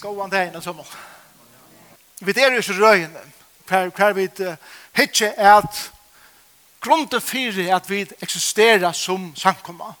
[0.00, 0.80] Gåan det ene som
[2.20, 3.20] Vi er jo ikke røyene.
[3.68, 4.28] Hver vi
[5.02, 5.90] ikke er at
[6.80, 9.92] grunden fyrir at vi eksisterer som sankomma.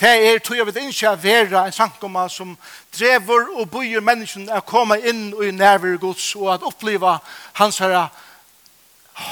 [0.00, 2.56] Det er tog jeg vil ikke å være en sankomma som
[2.98, 7.18] drever og bøyer menneskene å komme inn i nærvare gods og at oppleva
[7.60, 8.08] hans her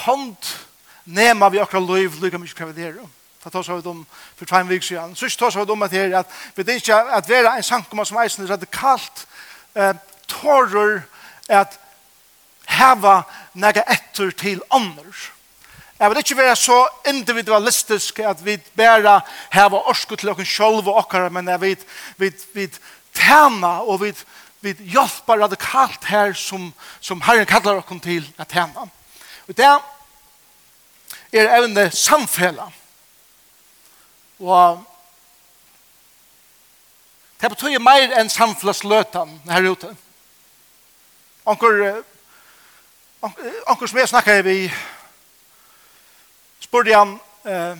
[0.04, 0.50] hånd
[1.04, 3.00] nema vi akkurat liv lykka mye kvar det der.
[3.44, 4.04] Det tar seg om
[4.36, 5.16] for tre vik siden.
[5.16, 8.20] Så ikke tar seg om at her at vi ikke at være en sankomma som
[8.20, 9.24] eisen radikalt
[9.78, 9.94] eh,
[10.28, 11.02] tårer
[11.48, 11.78] at
[12.68, 13.22] heva
[13.54, 15.12] nega etter til andre.
[15.98, 16.78] Jeg vil ikke være så
[17.10, 19.20] individualistisk at vi bare
[19.52, 21.86] heva orsku til okken sjolv og okkar, men jeg vil
[22.16, 22.68] vi, vi
[23.14, 24.12] tæna og vi,
[24.60, 28.86] vi hjelper radikalt her som, som Herren kallar okken til at tæna.
[29.48, 32.70] Og det er evne samfella.
[34.38, 34.84] Og
[37.40, 39.92] Det betyr mer enn samflassløtan her ute.
[41.46, 42.02] Anker,
[43.22, 44.56] anker som jeg snakker vi,
[46.60, 47.12] spurte han,
[47.46, 47.78] eh,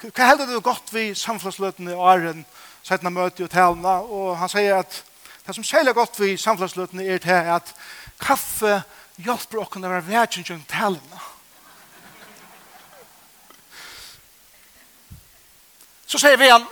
[0.00, 2.46] hva heldur du godt vi samflassløtene og æren
[2.82, 3.98] settene møte og talene?
[4.08, 4.96] Og han sier at
[5.44, 7.74] det som særlig godt vi samflassløtene er til at
[8.16, 8.80] kaffe
[9.20, 11.22] hjelper åkken å være verden talene.
[16.08, 16.64] Så sier vi han,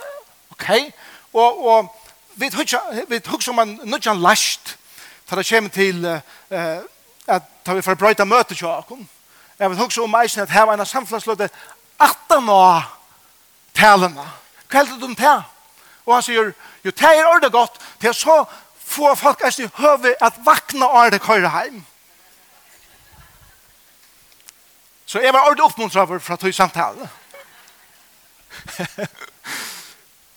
[0.57, 0.69] ok,
[1.33, 1.95] og, og
[2.35, 4.77] vi hugsa om en nudjan last
[5.25, 6.81] for det kjem til uh,
[7.27, 9.07] at tar vi for brøyta møte til akon
[9.59, 11.49] jeg vil hugsa om eisen at her var en samflagsløte
[11.99, 12.89] atan av
[13.73, 14.29] talene
[14.67, 15.39] hva heldur du om det?
[16.05, 16.53] og han sier
[16.83, 18.43] jo det er ordet godt det er så
[18.93, 21.85] få folk er i høve at vakna ordet køyre heim.
[25.05, 27.09] Så jeg var ordet å ta i samtale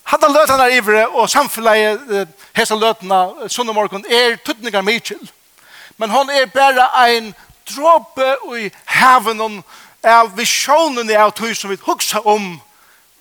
[0.06, 5.22] Han har løtene her ivre, og samfunnet hese løtene sunn og morgen er tøtninger mykjel.
[5.98, 7.32] Men hon er bare ein
[7.66, 9.62] dråpe i haven
[10.06, 12.54] av visjonen av tog som vi huksa om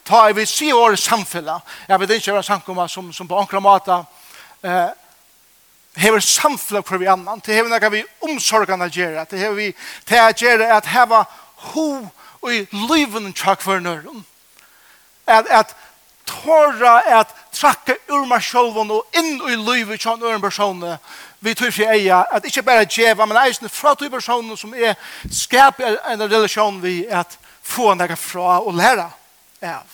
[0.06, 1.66] ta i vi si år samfunnet.
[1.90, 4.04] Jeg vet ikke hva samkomma som, som på ankra mata
[4.62, 4.92] eh,
[5.98, 7.42] hever samfunnet for vi annan.
[7.42, 9.26] Det hever nekka vi omsorgene gjerra.
[9.26, 9.72] Det hever vi
[10.06, 11.24] til a gjerra at heva
[11.72, 11.88] ho
[12.46, 14.22] og i liven tjak for nøren.
[15.26, 15.74] At, at
[16.26, 20.98] tåra at trakka ur meg sjolvun og inn i livet kjønn øren personene
[21.46, 24.96] vi tror ikke eia, at ikkje bare djeva, men eisne fra to personer som er
[25.30, 29.12] skap en relasjon vi at få nega fra og læra
[29.62, 29.92] av.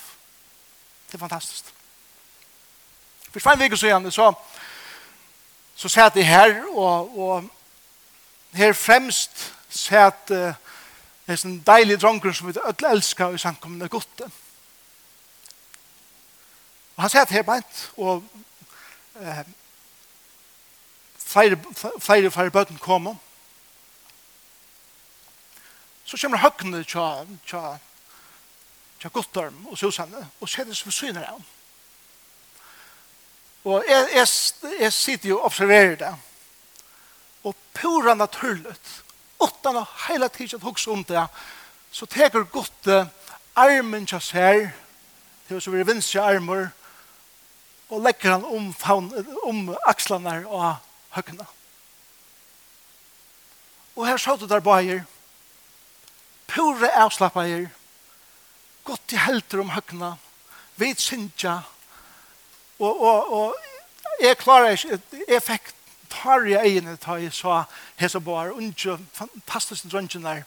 [1.10, 1.68] Det er fantastisk.
[3.32, 4.32] For fem vik så igjen, så
[5.76, 7.44] så satt jeg her, og, og
[8.54, 10.52] her fremst satt uh,
[11.26, 14.28] en deilig dronker som vi alle elsker i samkommende godtet.
[16.96, 18.24] Og han sier at her beint, og
[19.20, 19.44] eh,
[21.18, 21.58] flere,
[21.98, 23.16] flere, flere bøten kommer.
[26.04, 27.78] Så kommer høkkene til, til,
[29.00, 31.40] til Guttorm og Susanne, og settes for syner av.
[33.64, 34.28] Og jeg, jeg,
[34.80, 36.12] jeg sitter jo og observerer det.
[37.42, 39.02] Og pura naturligt,
[39.40, 41.24] utan å hele tiden hukse om det,
[41.92, 43.06] så teker Gutte
[43.58, 44.68] armen til seg,
[45.46, 46.70] til å være blir vinst armer,
[47.92, 48.70] og legger han om,
[49.44, 50.76] om akslene og
[51.12, 51.44] høkkene.
[53.96, 55.04] Og her sa du der bøyer,
[56.48, 57.68] pure avslappeier,
[58.84, 60.14] godt i helter om høkkene,
[60.80, 61.60] vet syndja,
[62.80, 63.54] og, og, og
[64.22, 64.98] jeg klarer ikke,
[65.28, 65.72] jeg fikk
[66.12, 67.62] tar i egene ta jeg sa
[68.00, 70.42] hese bar, unge, fantastiske drøngen der,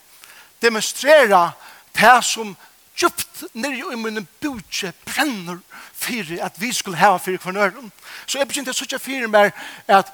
[0.62, 1.52] demonstrera
[1.96, 2.56] det som
[2.96, 5.58] djupt nere i munnen budje brenner
[5.94, 7.92] fyrir at vi skulle hava fyrir kvarnøren.
[8.26, 9.52] Så jeg begynte å sutja fyrir mer
[9.88, 10.12] at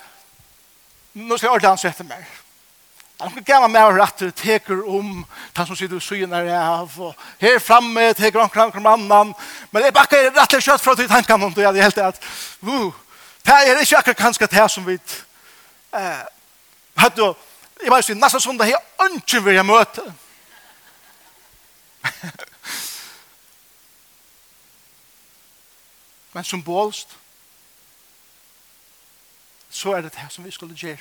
[1.15, 2.25] nå skal jeg ordentlig ansette mer.
[3.23, 5.21] Han kan gava med å rette teker om
[5.55, 9.31] han som sitter og syner er av og her framme teker han kram kram annan
[9.71, 12.19] men jeg bakker rett og slett fra til tankene om det jeg helt at
[12.67, 12.91] uh,
[13.47, 16.25] det er ikke akkurat kanskje det som vi eh,
[16.99, 17.31] hadde
[17.83, 20.07] jeg bare sier nesten sånn det er ønsken vil jeg møte
[26.33, 27.19] men symbolst,
[29.71, 30.99] så er det det som vi skulle gjøre.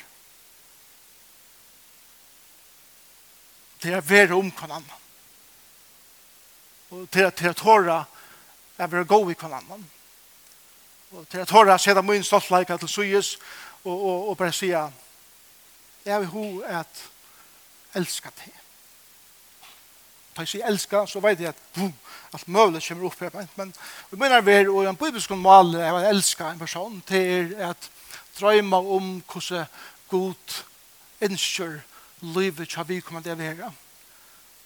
[3.82, 4.98] Det er være om hver annan.
[6.90, 8.04] Og til, til at håra
[8.78, 9.90] er være god i hver annan.
[11.10, 13.38] Og til at håra ser det min stoltleika til Suyes
[13.84, 14.90] og, og, og bare sier
[16.04, 17.10] jeg vil ho at
[17.94, 18.61] elska det
[20.34, 21.92] tar sig elska så vet jag att boom,
[22.30, 23.46] allt möjligt kommer upp här.
[23.54, 23.72] Men
[24.10, 27.90] vi menar vi och en bibelsk mal är att elska en person till att
[28.38, 29.66] drömma om hur
[30.08, 30.52] god
[31.20, 31.80] önskar
[32.20, 33.72] livet ska vi komma det vara.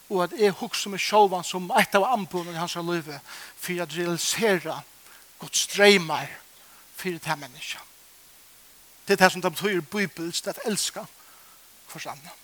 [0.08, 3.18] Och att är hugg som är självan som ett av anbuden i hans liv
[3.56, 4.82] för att realisera
[5.40, 6.26] Guds drömmar
[6.94, 7.82] för det här människan.
[9.04, 11.06] Det är det som de betyder bibelst att elska
[11.86, 12.36] för annan.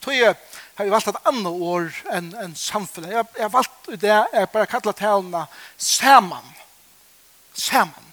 [0.00, 0.34] Og tog jeg
[0.76, 3.10] har jeg valgt et annet år enn en samfunnet.
[3.12, 5.42] Jeg, jeg har valgt det jeg bare kallar talene
[5.76, 6.46] sammen.
[7.52, 8.06] Sammen.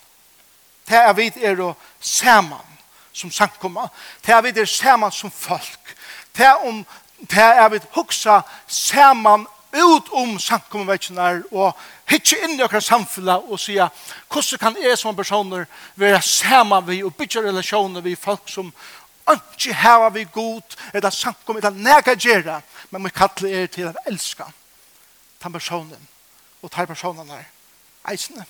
[0.84, 1.70] Det er vi er å
[2.00, 2.76] sammen
[3.16, 3.88] som samkomma.
[4.20, 5.96] Det er vi er sammen som folk.
[6.36, 6.84] Det er, om
[7.24, 11.72] det er vi huksa sammen ut om samkommervekkene og
[12.12, 13.88] hitje inn i okra samfunnet og sier
[14.28, 18.74] hvordan kan jeg som personer være sammen vi og bygge relasjoner vi folk som
[19.34, 23.96] ikke hava vi god, eller samkommet, eller nega gjerra, men vi kallar er til å
[24.08, 24.48] elska
[25.44, 26.08] den personen,
[26.62, 27.46] og ta personen her,
[28.08, 28.46] eisene.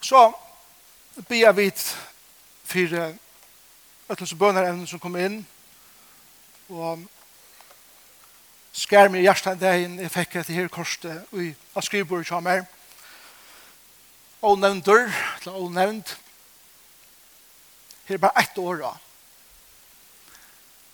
[0.00, 0.30] Så
[1.28, 1.70] ber vi
[2.64, 2.98] for
[4.08, 5.40] øtlens bønner evnen som kommer inn,
[6.68, 7.02] og
[8.72, 11.84] skær meg i hjertet dagen jeg fikk etter her korset i av
[12.28, 12.64] som er.
[14.42, 16.14] Og nevnt eller og nevnt,
[18.08, 18.92] Her er bare ett år da.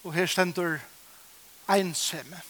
[0.04, 0.78] Og her stender
[1.68, 2.40] einsemme.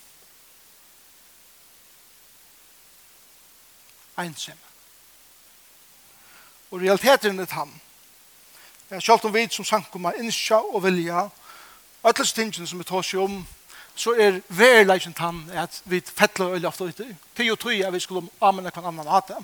[4.18, 4.60] Einsemme.
[6.70, 7.80] Og realiteten er han.
[8.90, 11.28] Jeg er kjalt om vi som sankum er innskja og vilja,
[12.04, 13.36] alle tingene som vi tar seg om,
[13.96, 17.06] så er verleisen han at vi fettler øyla ofte ute.
[17.36, 19.38] Tid og tøy er vi skulle amene hver annan hata.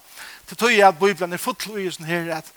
[0.46, 2.50] Til tøy er at Bibelen er fotlo i sånn her at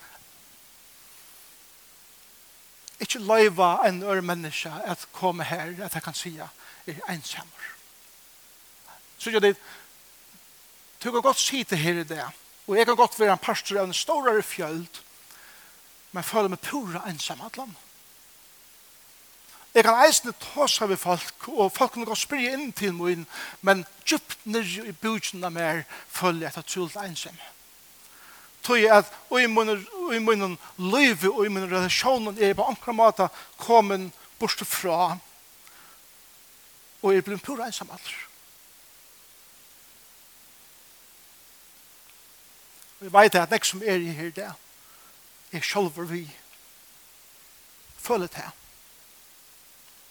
[3.04, 6.50] ikke løyva en øre menneske at komme her, at jeg kan si er
[7.10, 7.70] ensammer.
[9.18, 9.56] Så jeg det,
[11.04, 12.26] du kan godt si til her i det,
[12.68, 15.02] og jeg kan godt være en pastor av en storere fjöld,
[16.12, 17.74] men føler meg pura ensam at land.
[19.74, 23.26] Jeg kan eisne tåsa ved folk, og folk kan godt spyrje inn til min,
[23.62, 27.40] men djupt nirri i bygden av mer føler jeg at jeg ensam
[28.64, 33.28] tog jeg at i munnen løyve og i munnen relasjonen er på ankra måte
[33.58, 35.18] kommet bort fra
[37.04, 38.20] og er blitt pura ensam alder.
[43.00, 44.48] Og jeg vet at nek som er i her det
[45.54, 46.24] er sjolver vi
[48.00, 48.50] føler det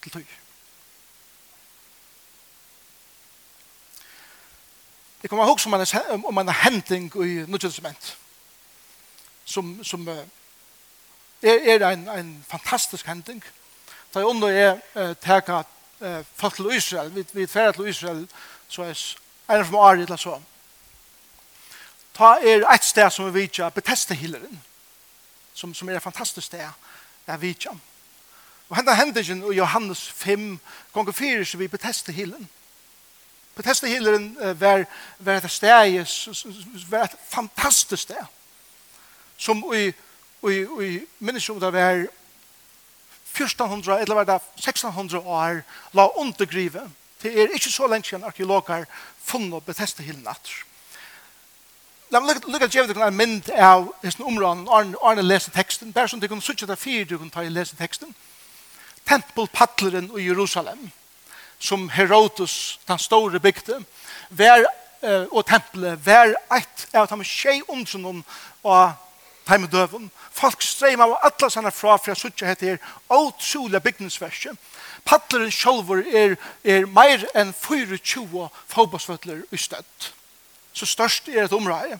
[0.03, 0.39] til tog.
[5.23, 5.73] Det kommer ihåg som
[6.25, 8.17] om en hending i nødgjødsement
[9.45, 10.25] som, som er,
[11.43, 13.45] er en, en fantastisk hending.
[14.15, 15.63] Da jeg under er uh, teka
[16.01, 18.29] uh, folk til Israel, vi, vi tverre til Israel,
[18.69, 18.89] så er
[19.59, 20.41] en som er eller så.
[22.15, 24.63] Ta er et sted som vi vet, Bethesda-hilleren,
[25.55, 26.69] som, som er et fantastisk sted
[27.27, 27.71] jeg vet ikke.
[28.69, 30.61] Og henda hendelsen i Johannes 5,
[30.93, 32.49] gonger 4, så vi Bethesda-hilleren.
[33.55, 34.85] Bethesda-hilleren uh, var,
[35.19, 36.05] var et sted,
[36.91, 38.25] var et fantastisk sted
[39.43, 39.91] som i,
[40.47, 40.57] i,
[40.87, 42.07] i minnes om det var
[43.33, 45.63] 1400 eller var det 1600 år
[45.93, 46.91] la undergrive.
[47.23, 48.85] Det er ikke så lenge siden arkeologer
[49.25, 50.65] funnet Bethesda hilen natter.
[52.13, 56.21] La meg lukke at jeg en mynd av hesten områden, Arne leser teksten, bare sånn
[56.21, 58.11] at de kunne sitte der fire du kunne ta i lese teksten.
[59.09, 60.91] Tempelpadleren i Jerusalem,
[61.59, 63.79] som Herodes, den store bygde,
[64.29, 64.67] vær,
[65.01, 68.21] uh, og tempelet, vær et av de tjei omtrunnen
[68.61, 68.93] og
[69.49, 70.11] Heim døven.
[70.33, 74.57] Folk streima av alla sanna fra fra suttje heter her åtroliga bygningsverset.
[75.05, 80.13] Paddleren sjolver er, er meir enn 24 fotbollsvøtler i støtt.
[80.73, 81.99] Så størst er et område.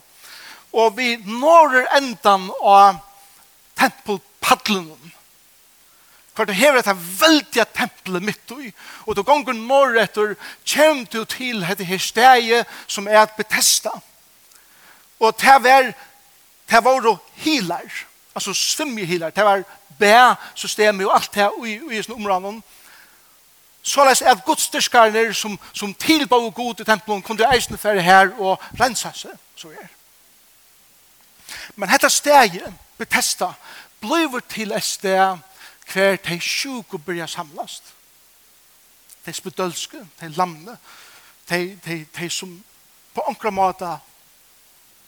[0.73, 3.01] Og vi når endan av
[3.77, 5.11] tempelpaddlenen.
[6.33, 8.71] Kvart du hever dette veldige tempelet mitt i,
[9.05, 10.31] og du gonger når etter,
[10.65, 13.91] kjem du til dette her steget som er et betesta.
[15.21, 15.91] Og det er
[16.73, 19.63] Det var hilar, altså svimmehilar, det var
[19.99, 22.61] bæ-systemet og alt det i, i sånne områdene.
[23.83, 28.63] Så les at godstyrkarne som, som tilbå god i tempelen kunne eisne for her og
[28.79, 29.91] rensa seg, så er.
[31.75, 33.51] Men dette steget, Bethesda,
[33.99, 35.37] bliver til et sted
[35.93, 37.93] hver de sjuk og samlast.
[39.25, 40.77] De spedølske, de lamne,
[41.49, 42.63] de, de, de som
[43.13, 43.97] på ankra måte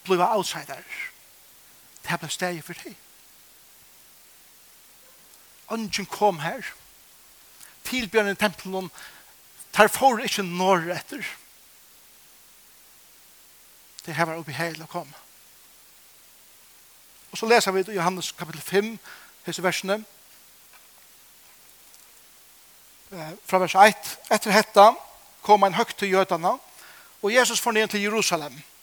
[0.03, 0.85] bliver outsider
[2.05, 2.95] det ble steg for deg.
[5.73, 6.65] Ønsken kom her.
[7.85, 8.91] Tilbjørende tempelen,
[9.73, 11.25] tar for ikke når etter.
[14.05, 15.13] Det her var oppe i hele å komme.
[17.31, 18.91] Og så leser vi i Johannes kapittel 5,
[19.47, 19.97] hese versene,
[23.45, 24.13] fra vers 1.
[24.33, 24.87] Etter hetta
[25.45, 26.55] kom en høgt til jødene,
[27.21, 28.53] og Jesus får ned til Jerusalem.
[28.53, 28.74] Jerusalem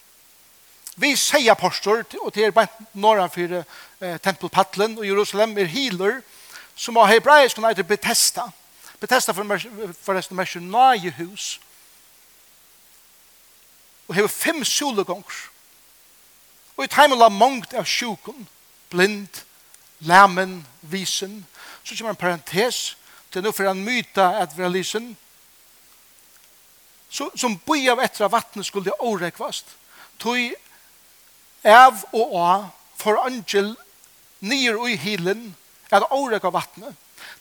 [0.96, 6.20] Vi sier apostor, og det er bare norra for eh, tempelpattlen, og Jerusalem er healer,
[6.76, 8.48] som av hebraisk kan heter Bethesda.
[9.00, 11.60] Bethesda forresten mer nøye hus.
[14.08, 15.48] Og hever fem solegonger.
[16.76, 18.46] Og i teimen la mongt av sjukken,
[18.90, 19.42] blind,
[20.00, 21.46] lamen, visen.
[21.84, 22.96] Så kommer en parentes,
[23.30, 25.16] til er nå for en myta at vi har lysen,
[27.12, 29.74] så, som boi av etter av vattnet skulle det årekvast.
[30.20, 30.54] Tog
[31.64, 32.46] av og å
[32.98, 33.74] for angel
[34.42, 35.52] nyer og i hilen
[35.92, 36.94] at årek av vattnet.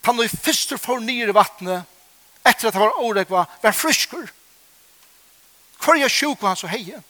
[0.04, 1.88] ta og i første for nyer i vattnet
[2.46, 4.28] etter at det var årek var, var frysker.
[5.82, 7.02] Hvor er sjuk var han så heie?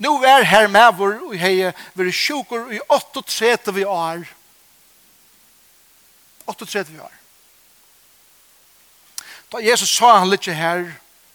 [0.00, 4.24] Nå er her med vår og heie var sjuker i 38 vi år.
[6.46, 7.16] 38 vi år.
[9.50, 10.86] Da Jesus sa han litt her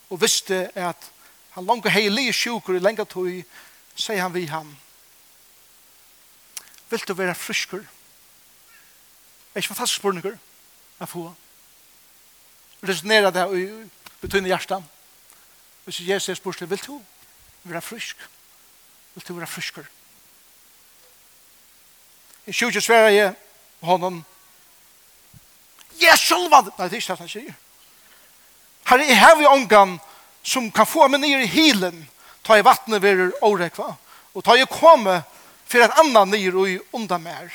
[0.10, 1.12] og visste at
[1.56, 3.44] han langt heie li sjuker i lenge tog,
[3.96, 4.68] sier han vi han,
[6.96, 7.78] Vil du være friskur?
[7.78, 10.38] Er ikke fantastisk spørninger
[11.00, 11.36] jeg får?
[12.88, 13.90] Resonere det i
[14.22, 14.84] betydende hjertet.
[15.84, 17.02] Hvis Jesus er spørsmål, vil du
[17.64, 18.16] være frisk?
[19.16, 19.84] Vil du være friskur?
[22.46, 23.36] I 20 sverre jeg
[23.82, 24.24] honom
[26.02, 26.72] Jeg sjølvan!
[26.78, 27.54] Nei, det er ikke det han sier.
[28.88, 30.00] Her er her vi omgang
[30.44, 32.10] som kan få meg ned i hilen,
[32.44, 33.96] ta i vattnet ved årekva,
[34.34, 35.24] og ta i komme
[35.76, 37.50] for at annan nyr og undan mer.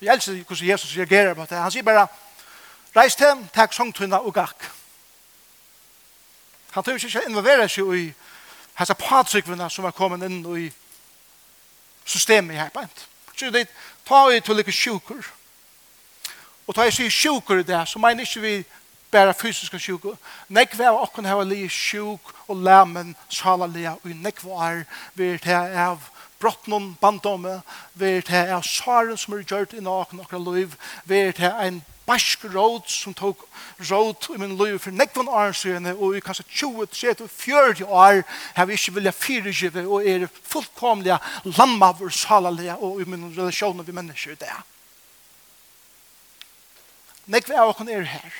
[0.00, 1.58] Jeg elsker hvordan Jesus reagerer på det.
[1.58, 2.06] Han sier bare,
[2.96, 4.68] reis til, takk sangtunna og gakk.
[6.70, 8.04] Han tør ikke involvera seg i
[8.78, 10.68] hans patsykvina som var kommet inn i
[12.06, 13.06] systemet her på ent.
[13.34, 13.66] Så det
[14.06, 15.32] tar vi til like sjukker.
[16.66, 18.54] Og tar jeg sier sjukker i det, så mener ikke vi
[19.10, 20.14] bare fysiske sjukker.
[20.48, 25.42] Nekve av okken her var li sjuk og lamen salalia og nekve er vi er
[25.42, 26.06] til av
[26.40, 27.60] brottnum bandome,
[27.94, 32.44] ver til er saren som er gjørt i naken okra liv, ver til ein bask
[32.48, 33.42] råd som tok
[33.90, 38.22] råd i min liv for nekvann åren og i kanskje 20, 30, 40 år
[38.56, 43.92] har vi ikke vilja fyrirgive, og er fullkomlige landmaver salalige og i min relasjoner vi
[43.92, 44.52] mennesker i det.
[47.28, 48.36] Nekve av okken er her.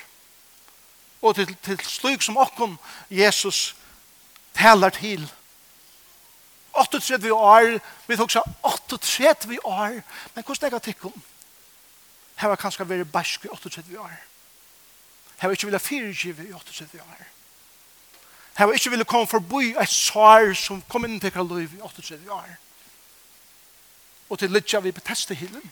[1.21, 2.77] Og til, til slik som okken
[3.11, 3.75] Jesus
[4.57, 5.27] taler til,
[6.79, 9.99] 38 år, vi tok seg 38 år,
[10.35, 11.15] men hvordan er det tikkum?
[12.39, 14.15] Her var kanskje vært bæsk i 38 år.
[15.39, 17.27] Her var ikke vilja fyrirgive i 38 år.
[18.57, 22.31] Her var ikke vilja komme forbi et svar som kom inn til liv i 38
[22.31, 22.49] år.
[24.29, 25.71] Og til litt vi beteste hillen.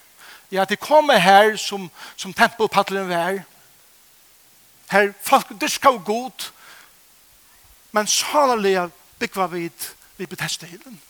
[0.51, 3.41] Ja, det kommer her som, som tempelpaddelen var.
[4.89, 6.51] Her folk dyrka og god,
[7.91, 11.01] men salerlige bygva vid vi beteste hillen.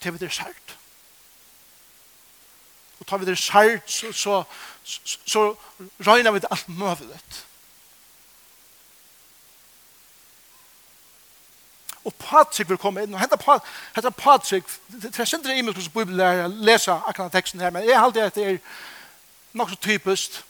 [0.00, 0.76] Til vi det er sært.
[3.00, 4.42] Og tar vi det sært, så, så,
[4.84, 5.56] så, så
[6.06, 7.44] røyner vi det alt møvelet.
[12.04, 16.18] Og Patrik vil komme inn, og hette Patrik, Patrik, det er sindre imensk hos Bibelen
[16.18, 18.58] der leser akkurat teksten her, men jeg halte at det er
[19.52, 20.42] nok så typisk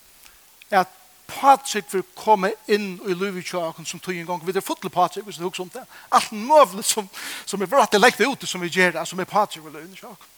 [0.71, 0.89] at
[1.27, 4.47] Patrik vil komme inn i livet i som tog en gang.
[4.47, 5.85] Vi er fotle Patrik, hvis du husker om det.
[6.13, 7.09] Alt møvlet som,
[7.47, 9.93] som er vratt, det lekte ut som vi gjør det, som er Patrik vil livet
[9.93, 10.31] i kjøkken.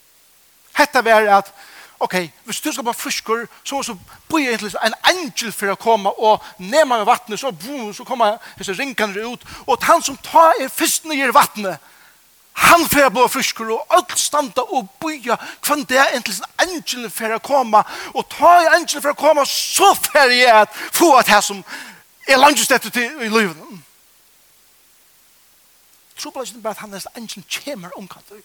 [0.77, 1.53] Hette er at,
[2.01, 2.15] ok,
[2.45, 3.97] hvis du skal bare frisker, så, så
[4.29, 8.37] blir egentlig en angel for å komme og nema med vattnet, så, boom, så kommer
[8.59, 11.81] disse ringene ut, og han som tar er fyrsten i vattnet,
[12.57, 17.11] Han fer blå fryskur og alt standa og bøya kvann det er til sin angelen
[17.13, 17.83] fer å komme.
[18.15, 21.63] Og ta i angelen fer å komme så fer jeg at få at her som
[22.27, 23.57] er langest etter til i livet.
[26.17, 28.45] Trobla ikke bare at han er angelen kommer omkant og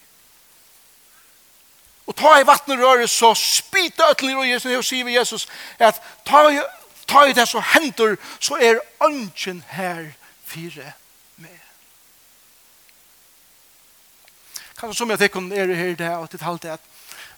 [2.11, 5.47] og ta i vattnet røret så spyta öll i røret og sier vi Jesus
[5.79, 6.57] at ta i,
[7.07, 10.09] ta i det så hender så er angelen her
[10.43, 10.93] fire.
[14.81, 16.87] Kanskje som jeg tenker er her det og til halvt det at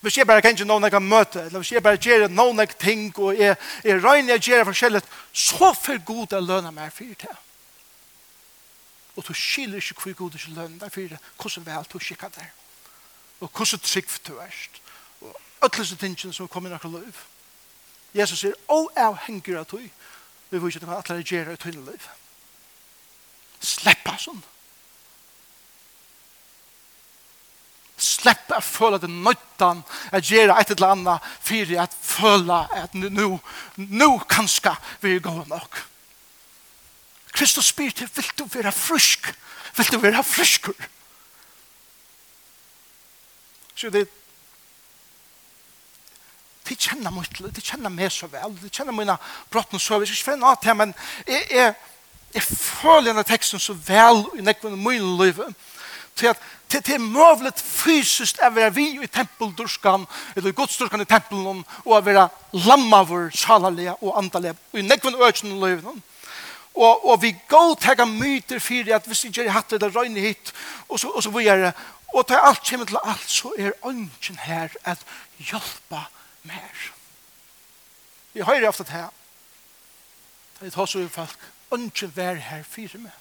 [0.03, 2.59] hvis jeg bare kan ikke noen jeg kan møte, eller hvis jeg bare gjør noen
[2.59, 6.91] jeg ting, og jeg, jeg regner jeg gjør forskjellig, så for god jeg lønner meg
[6.91, 7.35] for det.
[9.15, 12.35] Og du skiller ikke hvor god jeg lønner deg for det, hvordan vel du skikker
[12.35, 12.51] der,
[13.39, 14.59] og hvordan trygg du er,
[15.21, 17.23] og alle disse tingene som kommer i noen liv.
[18.13, 19.87] Jesus sier, å, jeg henger av tog,
[20.49, 22.09] vi vil ikke at alle gjør det i tog liv.
[23.63, 24.43] Sleppa sånn.
[28.03, 33.29] Slepp å føle det nøytan, å gjøre et eller annet, for å føle at nå,
[33.77, 35.79] nå kanskje vi er gode nok.
[37.33, 39.31] Kristus spyr til, vil du være frysk?
[39.77, 40.89] Vil du være fryskur?
[43.75, 44.05] Så det
[46.63, 49.17] de kjenner meg til, de kjenner meg så vel, de kjenner mine
[49.51, 50.93] brotten så vel, jeg skal ikke finne til, men
[51.27, 51.73] jeg, jeg,
[52.37, 55.51] jeg føler denne teksten så vel i nekvende min livet,
[56.15, 56.37] til at
[56.71, 61.93] det er møvlet fysisk å være vi i tempeldurskan, eller i godsdurskene i tempelen, og
[61.97, 62.27] å være
[62.65, 66.01] lammavur, salalega og andalega, og i nekven økjen og løyven.
[66.73, 69.91] Og, og vi går til tega myter for at hvis ikke jeg hatt det, det
[69.93, 70.53] røyne hit,
[70.87, 71.73] og så, og så videre.
[72.13, 75.01] Og til alt kommer til alt, så er ønsken her at
[75.37, 76.01] hjelpe
[76.43, 76.87] mer.
[78.33, 79.11] Vi hører ofte til her.
[80.59, 81.37] Det er også folk,
[81.73, 83.13] ønsken vær her fire med.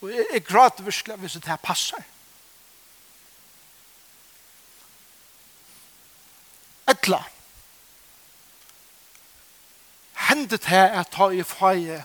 [0.00, 2.02] Og jeg, jeg gråter virkelig hvis det her passer.
[6.90, 7.20] Etla.
[10.30, 12.00] Hendet her er ta i feie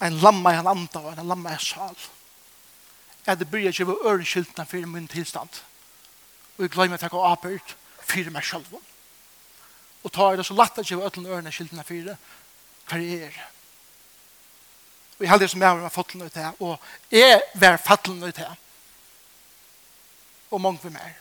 [0.00, 1.96] en lamma i en anda og en lamma i sal.
[3.26, 5.60] Jeg det bryr ikke ved ørenskyltene for min tilstand.
[6.56, 8.78] Og jeg glemmer at jeg går apert for meg selv.
[10.02, 12.16] Og ta i det så lett at jeg ved ørenskyltene for
[12.88, 13.57] hver jeg er.
[15.18, 16.78] Og jeg heldig som jeg var fattelen ut her, og
[17.10, 18.54] jeg var fattelen ut her.
[20.50, 21.16] Og mange var mer.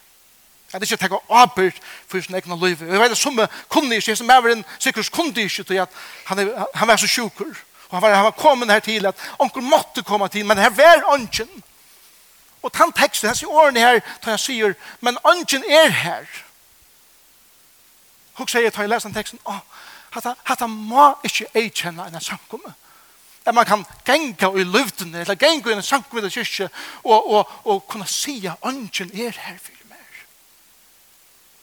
[0.68, 2.82] Jeg hadde ikke tenkt å avbyrd for sin egen liv.
[2.84, 3.40] Jeg vet at som
[3.72, 5.90] kunne ikke, som jeg var en sikkert kunne ikke, til at
[6.28, 7.54] han, han var så sjukker.
[7.88, 10.70] Og han var, han var kommet her til at onkel måtte komme til, men her
[10.70, 11.64] var ånden.
[12.62, 16.28] Og den teksten, hans i årene her, da jeg sier, men ånden er her.
[18.36, 19.64] Og sier jeg, da jeg leser den teksten, åh,
[20.12, 22.76] hatta, hatta må ikke jeg kjenne en samkomme
[23.48, 26.70] at man kan genga i luften, eller genga i en sankvida kyrkje,
[27.04, 30.24] og, og, og kunne si at ønsken er her for meg.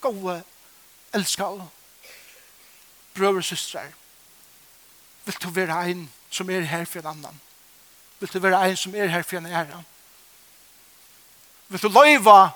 [0.00, 0.38] Gåe,
[1.14, 1.68] elska og
[3.14, 3.84] brøver og søstre,
[5.24, 7.40] vil du være en som er her for en annan?
[8.20, 9.82] Vil du være en som er her for en ære?
[11.68, 12.48] Vil du løyva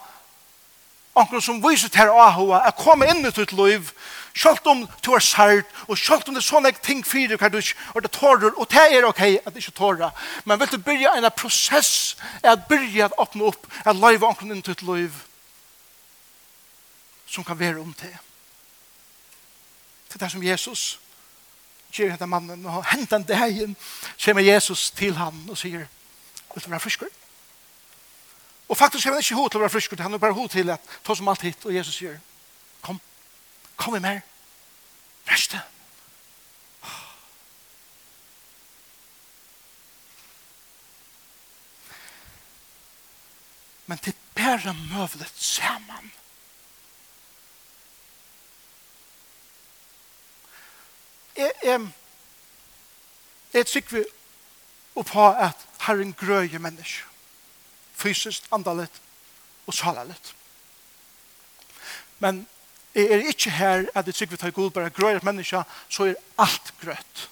[1.16, 3.92] anker som viser til her ahoa, å komme inn i ditt liv,
[4.38, 7.56] Sjalt om du er sært, og sjalt om det er sånne ting fyrir hva du
[7.58, 10.12] ikke, og det tårer, og det er ok at det ikke tårer.
[10.46, 14.54] Men vil du begynne en prosess, er at begynne å åpne opp, at løyve omkring
[14.54, 15.16] inn til et liv
[17.26, 18.14] som kan være om til.
[20.08, 21.00] Til det som Jesus
[21.92, 23.76] gjør denne mannen, og hent den dagen,
[24.22, 25.88] kommer Jesus til han og sier,
[26.54, 27.10] vil du være friskere?
[28.68, 30.70] Og faktisk har han ikke hod til å være frisker, han har bare hod til
[30.70, 32.20] at ta som alt hit, og Jesus sier,
[32.86, 33.00] kom,
[33.76, 34.27] kom i mer.
[35.28, 35.62] Verste.
[43.86, 46.12] Men til bare møvlet sammen.
[51.36, 51.92] Jeg, jeg,
[53.54, 54.04] jeg tykker vi
[54.94, 57.06] oppå at Herren grøyer mennesker.
[57.94, 59.00] Fysisk, andalet
[59.66, 60.34] og salalet.
[62.18, 62.46] Men
[62.98, 66.08] Jeg er ikke her at jeg tykker vi tar god bare grøy at menneska, så
[66.08, 67.28] er alt grøtt.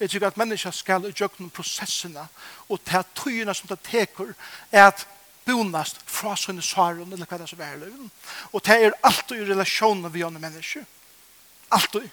[0.00, 2.26] Jeg tykker at menneska skal i noen prosessene
[2.68, 4.34] og ta tøyene som det teker
[4.70, 5.06] er at
[5.48, 8.10] bonast fra sånne svaren, eller hva det er som er løven.
[8.52, 10.84] Og det er alltid i relasjonen vi andre mennesker.
[11.72, 12.10] Alltid.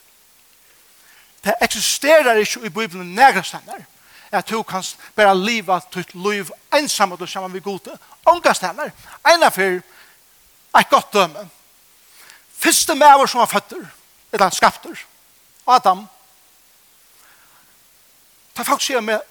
[1.43, 3.83] Det eksisterer ikke i Bibelen nægra stender
[4.31, 4.83] at du kan
[5.15, 7.99] bare liva ditt liv ensam og sammen med gode.
[8.25, 8.91] Ånga stender.
[9.23, 9.83] Einar for
[10.79, 11.49] et godt dømme
[12.65, 13.85] fyrste maver som var føtter,
[14.33, 15.05] eller skapter,
[15.67, 16.05] Adam,
[18.55, 19.21] ta folk sier med,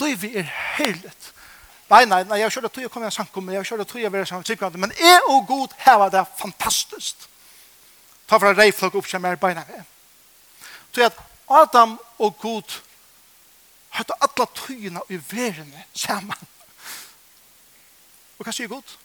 [0.00, 1.32] livet er heiligt.
[1.90, 4.12] Nei, nei, nei, jeg kjører tog jeg kommer i en sankum, jeg kjører tog jeg
[4.12, 7.28] være sankum, men jeg og god heva det fantastisk.
[8.26, 9.84] Ta fra folk opp som er beina med.
[10.92, 12.80] Så at Adam og god
[13.94, 16.48] høyte alle tøyene i verene sammen.
[18.38, 18.96] Og hva sier god?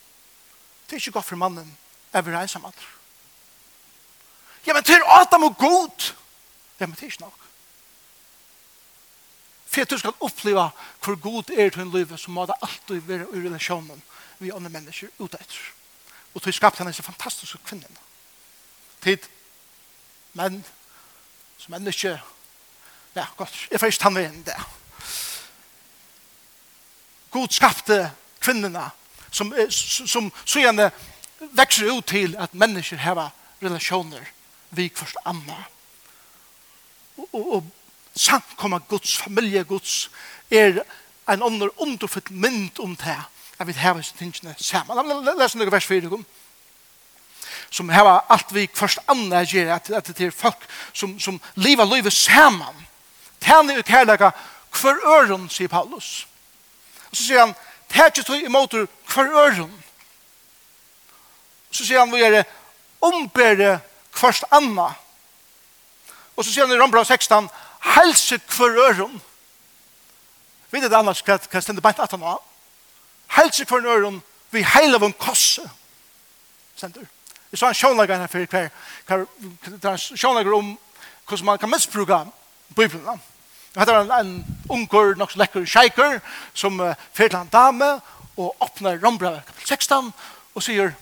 [0.88, 1.70] Det er ikke godt for mannen,
[2.14, 2.74] er vi reiser med.
[4.68, 6.14] Ja, men til Adam og god.
[6.80, 7.38] Ja, men det er ikke nok.
[9.66, 10.70] For at du skal oppleva
[11.04, 14.04] hvor god er til en liv, så må det alltid være i relasjonen
[14.40, 15.60] vi andre mennesker ut etter.
[16.34, 17.98] Og til skapte henne disse fantastiske kvinnen.
[19.04, 19.18] Tid.
[20.34, 20.66] Men
[21.58, 21.92] som enda
[23.16, 24.56] ja, godt, jeg får ikke ta med inn det.
[27.32, 28.90] God skapte kvinnerne
[29.32, 30.92] som, som, som, som, som
[31.42, 34.26] växer ut til at människor har relationer
[34.70, 35.64] vi først andre.
[37.18, 37.64] Och, och, og
[38.16, 40.12] samkomma Guds, familie Guds,
[40.52, 40.84] er
[41.30, 43.18] en ånder underfylt mynd om det
[43.60, 44.98] at vi har disse tingene sammen.
[44.98, 46.26] La oss lese noen vers 4 om
[47.72, 50.58] som har allt vi först andra ger att att det är folk
[50.94, 52.86] som som lever livet samman.
[53.40, 54.32] Tärne ut härliga
[54.72, 56.28] för öron säger Paulus.
[57.10, 57.54] Och så säger han
[57.88, 59.84] tätjes i motor för öron.
[61.72, 62.44] Så sier han vi er
[63.02, 63.80] ombere
[64.14, 64.92] kvart anna.
[66.36, 67.50] Og så sier han i Rombra 16,
[67.96, 69.22] helse kvar øron.
[70.72, 72.40] Vet det annars hva det stender beint at han har?
[73.38, 75.64] Helse kvar øren, vi heil av en kosse.
[76.76, 77.08] Sender.
[77.52, 78.70] Jeg sa en sjånlager her for hver,
[79.08, 79.26] hver,
[79.82, 80.78] hver sjånlager om
[81.28, 82.24] hvordan man kan misbruka
[82.76, 83.22] Bibelen.
[83.74, 86.20] Det var en, en unger, nok så lekker sjeiker,
[86.54, 87.92] som uh, fyrt en dame,
[88.38, 90.12] og åpner Rombra kapitel 16,
[90.56, 90.94] og sier,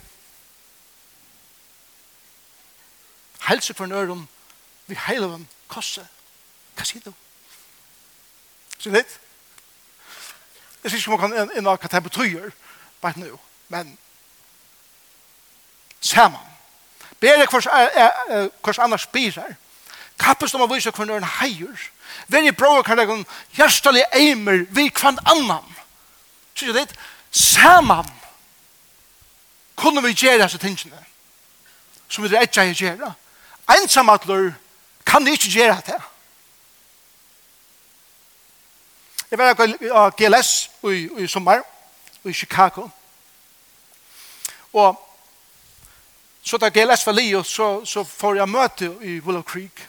[3.48, 4.28] helse for nøren,
[4.88, 6.06] vi heiler heiloven, kosse.
[6.76, 7.14] Hva sier du?
[8.80, 9.20] Sier litt?
[10.84, 12.52] Jeg sier ikke om man kan inn hva det betyr,
[13.02, 13.98] bare nå, men
[16.02, 16.46] saman.
[17.20, 17.68] Bere hvers,
[18.64, 19.58] hvers annars spiser
[20.20, 21.84] Kappes om å vise hver nøren heier.
[22.28, 23.16] Vær i bror kan legge
[23.56, 25.64] hjertelig eimer vi kvann annan.
[26.60, 26.92] Sier litt?
[27.32, 28.08] Saman
[29.80, 31.06] kunne vi gjøre disse tingene
[32.10, 33.14] som vi er ikke gjøre
[33.70, 34.54] ensamatler
[35.06, 36.02] kan ikke gjøre det.
[39.32, 39.56] Jeg var
[39.92, 41.62] av GLS i, i sommer,
[42.24, 42.88] i Chicago.
[44.74, 45.06] Og
[46.42, 49.88] så da GLS var livet, så, så får jeg møte i Willow Creek.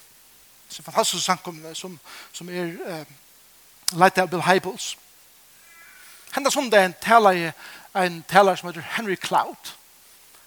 [0.68, 1.98] Det er fantastisk samkommende som,
[2.32, 3.06] som er eh,
[3.96, 4.96] leit av Bill Hybels.
[6.34, 7.52] Henda som det er en taler,
[7.96, 9.72] en taler som heter Henry Cloud.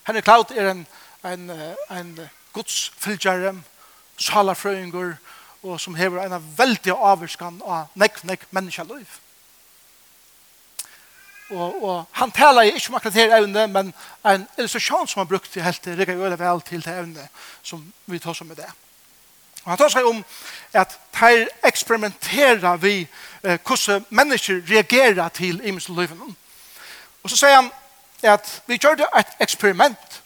[0.07, 0.85] Henry Cloud er en,
[1.23, 3.55] en, en, en Guds fylgjare,
[4.17, 5.13] salafrøyngur,
[5.63, 9.19] og som hever en veldig avvirskan av nekv, nekv menneskeliv.
[11.49, 13.93] Og, og han taler ikke om akkurat her evne, men
[14.25, 17.27] en illustrasjon som han brukte helt til rikker jo vel til det evne
[17.63, 18.69] som vi tar som med det.
[19.63, 20.23] Og han tar seg om
[20.73, 23.07] at de eksperimenterer vi
[23.43, 26.35] eh, hvordan mennesker reagerer til imensløyven.
[27.23, 27.71] Og så sier han
[28.23, 30.19] at vi gjør det et eksperiment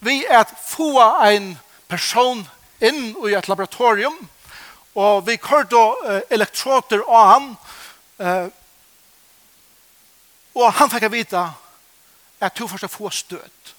[0.00, 1.58] vi at få en
[1.90, 2.44] person
[2.80, 4.16] inn i et laboratorium,
[4.94, 7.50] og vi kørte uh, elektroder av han,
[8.22, 8.48] uh,
[10.54, 11.44] og han fikk vite
[12.40, 13.74] at du først få støt.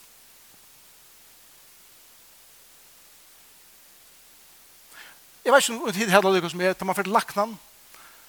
[5.41, 7.57] Jeg vet ikke om tid heller som med, da man fikk laknan,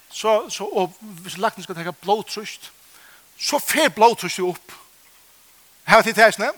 [0.09, 2.71] så, så, og hvis laknan skal tenke blåtrust,
[3.37, 4.73] så fer blåtrust jo opp.
[5.85, 6.51] Her er det til eisene.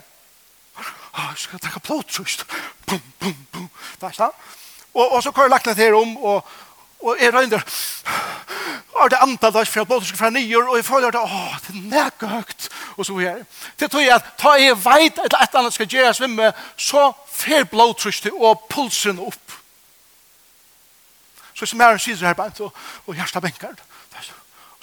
[1.15, 2.45] Jeg skal tenke blåtrust
[2.85, 3.69] pum, pum, pum,
[3.99, 4.31] pum,
[4.93, 6.45] Og, og så kører lagt det her om, og,
[6.99, 7.61] og jeg røyner,
[8.95, 11.81] og det antall døys fra båten fra nyer, og jeg føler det, åh, det er
[11.91, 13.43] nækka høgt, og så her.
[13.79, 17.67] Det tror jeg at, ta jeg veit at et annet skal gjøre svimme, så fer
[17.67, 19.57] blåtrykste og pulsen opp.
[21.55, 22.71] Så som er en sider her, og,
[23.07, 23.75] og hjertet benker,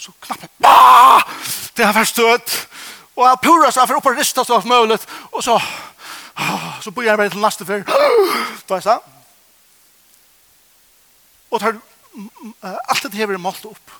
[0.03, 1.23] så knappe, bah!
[1.77, 2.53] det har vært støtt,
[3.15, 4.97] og jeg purer seg for opp og ristet så alt mulig,
[5.31, 5.55] og så,
[6.83, 7.83] Så bor jeg bare til neste fyr.
[8.69, 8.97] Da er det.
[11.51, 11.77] Og tar,
[12.63, 13.91] alt det hever målt opp.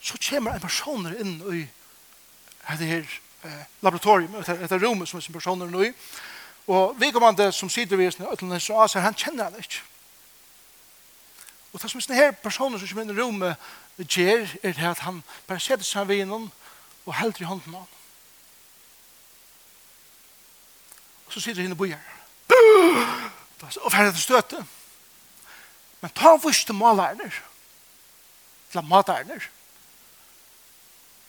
[0.00, 1.64] Så kommer en person inn i
[2.78, 3.04] det her
[3.44, 5.92] eh, laboratorium, dette rommet som er sin person i.
[6.68, 9.82] Og vi kommer vedkommende som sitter ved sin så han kjenner han ikke.
[11.72, 13.56] Og det som er sånne her personer som kommer inn i rommet,
[13.98, 16.50] gjør er det at han bare setter seg ved innom
[17.06, 17.97] og helder i hånden av
[21.28, 22.00] Og så sitter henne og bøyer.
[23.84, 24.64] Og ferdig til støte.
[26.00, 27.30] Men ta vurs til malerne,
[28.72, 29.40] Til materne,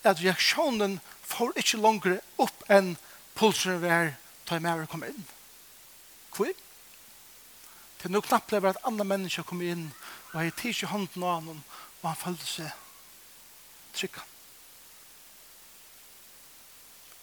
[0.04, 2.98] at reaksjonen får ikke langere opp enn
[3.36, 4.10] pulsen vi er
[4.48, 5.26] ta i mer og komme inn.
[6.36, 6.52] Hvor?
[8.00, 9.92] Det er nok lever at andre mennesker kommer inn
[10.32, 11.64] og har tidsi hånden av ham
[12.02, 12.72] og han følte seg
[13.96, 14.20] trygg.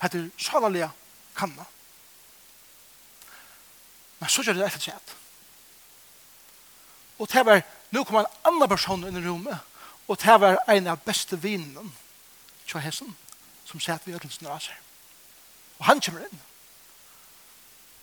[0.03, 0.91] Hette er salalega
[1.37, 1.65] kanna.
[4.19, 5.15] Men så gjør det etter sett.
[7.19, 9.77] Og det var, nå kom en annen person inn i rommet,
[10.07, 11.93] og det var en av beste vinnen,
[12.67, 13.13] Tja Hessen,
[13.67, 14.75] som satt vi ødelsen av seg.
[15.79, 16.41] Og han kommer inn.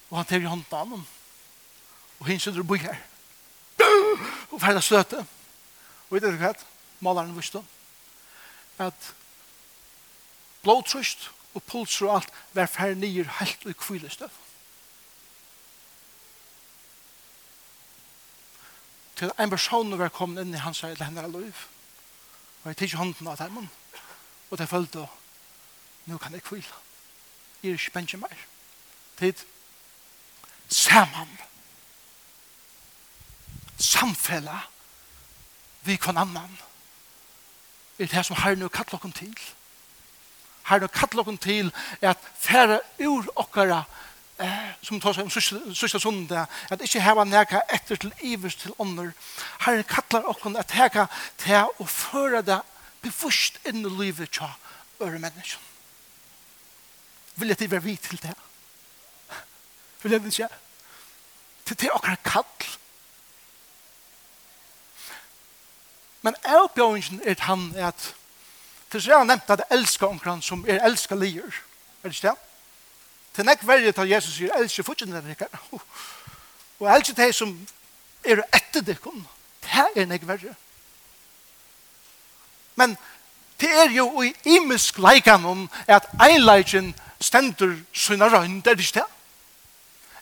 [0.10, 1.06] Og han tar i hånden av ham.
[2.20, 3.00] Og henne sitter og bor her.
[4.54, 5.24] Og ferdig støte.
[6.08, 6.54] Og vet du hva?
[7.04, 7.60] Malaren visste
[8.82, 9.10] at
[10.64, 14.43] blodtrøst og pulser og alt var ferdig nye helt og kvilestøv.
[19.24, 21.56] til en person var kommet inn i hans eller henne liv.
[22.64, 23.70] Og jeg tidsi hånden av dem.
[24.52, 25.08] Og det følte
[26.06, 26.82] nå kan jeg kvile.
[27.64, 28.40] Jeg er ikke bensje mer.
[29.20, 29.46] Tid
[30.68, 31.32] saman
[33.80, 34.60] samfella
[35.84, 36.58] vi kan annan
[38.00, 39.36] er det som har nå og kattlokken til
[40.64, 43.84] Har nå og kattlokken til er at færre ur okkara
[44.40, 48.76] eh, som tar seg om sørste sundet, at ikke heva neka etter til ivers til
[48.82, 49.12] ånder.
[49.66, 51.08] Herren kattler okken at heka
[51.42, 52.62] til å føre det
[53.04, 54.50] beforst inn i livet til
[55.04, 55.62] øre mennesken.
[57.36, 58.36] Vil jeg til være vi til det?
[60.04, 60.50] Vil jeg ikke?
[61.66, 62.68] Til det okker kall.
[66.24, 68.14] Men avbjøringen er han at
[68.92, 71.56] til så er han nevnt at jeg elsker omkran som er elsker lier.
[72.04, 72.53] Er det ikke det?
[73.34, 75.48] til nek verre til Jesus sier, elsker fortsatt den ikke.
[76.80, 77.54] Og elsker de som
[78.24, 79.26] er etter det kun.
[79.64, 80.56] Det er nek verre.
[82.76, 82.98] Men
[83.62, 89.00] det er jo i imisk leikan om at einleikin stendur sunna røynd, det er ikke
[89.00, 89.10] det?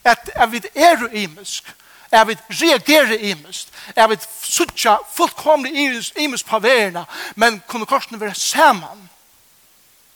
[0.04, 1.76] At, at vi er jo imisk,
[2.12, 3.68] er vi reagerer imisk.
[3.96, 5.72] er vi suttja fullkomlig
[6.18, 7.04] imisk på verena,
[7.36, 9.10] men kunne korsene være saman,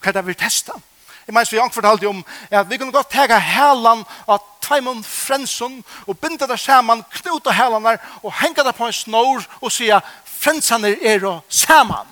[0.02, 0.82] hva er det vi testar?
[1.26, 5.80] Jeg mener, vi har fortalt om at vi kunne godt tega helan av Taimon Frensson
[6.06, 10.02] og binda det saman, knuta helan der og henga det på en snor og sia
[10.26, 12.12] Frensson er og saman.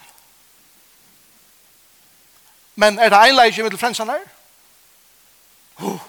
[2.76, 4.24] Men er det einleik i middel Frensaner?
[5.82, 6.02] Oh,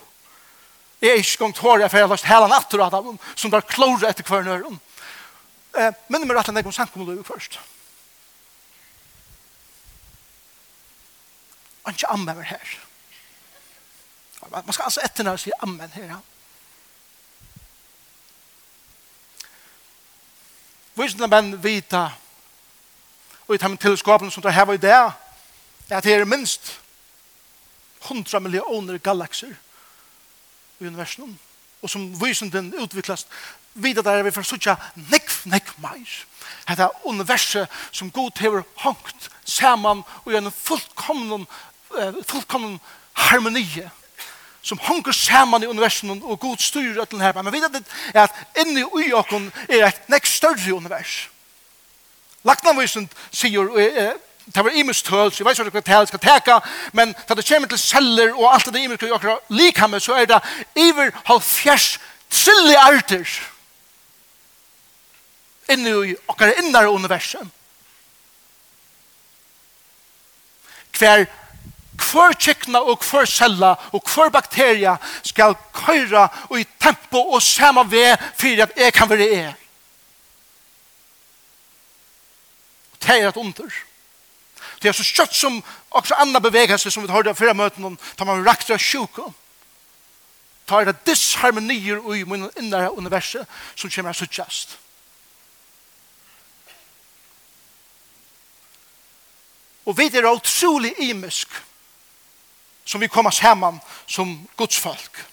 [1.00, 4.08] jeg er ikke gongt hård, jeg får lagt helan atter av dem som der klore
[4.08, 4.80] etter hver nøyren.
[5.76, 7.58] Eh, men det er rett enn jeg kom samkommet først.
[11.84, 12.76] Han Og ikke anmer her.
[14.50, 16.08] Man skal altså etter når och sier amen her.
[16.08, 16.18] här.
[20.94, 22.12] Visna menn vita
[23.48, 25.10] og i de teleskapen som det her i det er
[25.90, 26.80] at det er minst
[28.04, 29.54] 100 millioner galakser
[30.80, 31.38] i universum
[31.82, 33.26] og som visenden utviklas
[33.74, 36.14] vita der er vi for suttja nekv, nekv meir
[36.68, 41.46] det er universet som god hever hongt saman og gjerne fullkomnen
[42.22, 42.80] fullkomnen
[43.12, 43.90] harmonie
[44.64, 47.42] som honker saman i universen og god styrer etter denne her.
[47.42, 51.28] Men vi vet at inni ui okkon er et nek større univers.
[52.44, 56.58] Laknavisen sier, eh, det var imus tøl, så jeg vet ikke hva tøl skal teka,
[56.92, 60.28] men da det kommer til celler og alt det imus tøl okkar likhammer, så er
[60.28, 60.40] det
[60.76, 61.98] iver halvfjers
[62.30, 63.28] trilliarder
[65.72, 67.52] inni ui okkar innare universen.
[70.98, 71.26] Hver
[71.94, 77.82] hver kikna og hver cella og hver bakteria skal køyra og i tempo og sama
[77.82, 79.54] ved for at jeg kan være jeg.
[82.92, 83.70] Og det er et under.
[84.82, 88.26] Det er så kjøtt som også andre bevegelser som vi har av fyrre møten tar
[88.28, 89.30] man rakter av sjuka.
[90.68, 94.78] Da er det disharmonier i min innere universet som kommer å suttjast.
[99.84, 101.52] Og vi er utrolig imisk
[102.84, 105.24] som vi kommer sammen som Guds folk.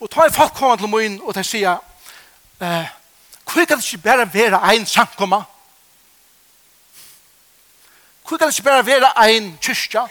[0.00, 1.76] Og ta i folk kommer til min og de sier
[2.60, 2.88] eh,
[3.50, 5.42] hvor kan det ikke bare være en samkomma?
[8.28, 10.06] Hvor kan det ikke bare være en kyrkja?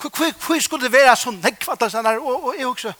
[0.00, 2.92] Hvor, hvor, hvor skulle det være sånn nekvatt og sånn og, og jeg også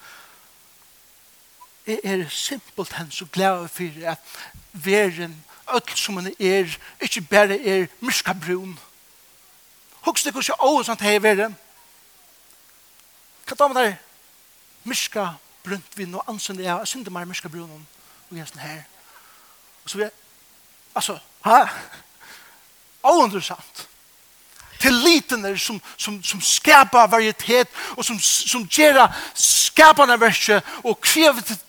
[1.88, 4.18] jeg er simpelt hen så glad for at
[4.72, 6.68] veren, alt som hun er,
[7.00, 8.78] ikke bare er myrskabrun,
[10.06, 11.50] Hoks det kanskje åh sånt hei vere.
[13.48, 13.96] Hva da med deg?
[14.88, 15.30] Myska
[15.64, 16.70] brunt vinn og ansen jeg.
[16.70, 17.86] Jeg synder meg myska brunnen
[18.28, 18.82] og jeg er sånn her.
[19.84, 20.12] Og så vil jeg,
[21.00, 21.14] altså,
[21.46, 21.60] ha?
[23.00, 23.86] Å, interessant
[24.80, 30.98] tillitener som, som, som skapar varietet og som, som gjør skapande verset og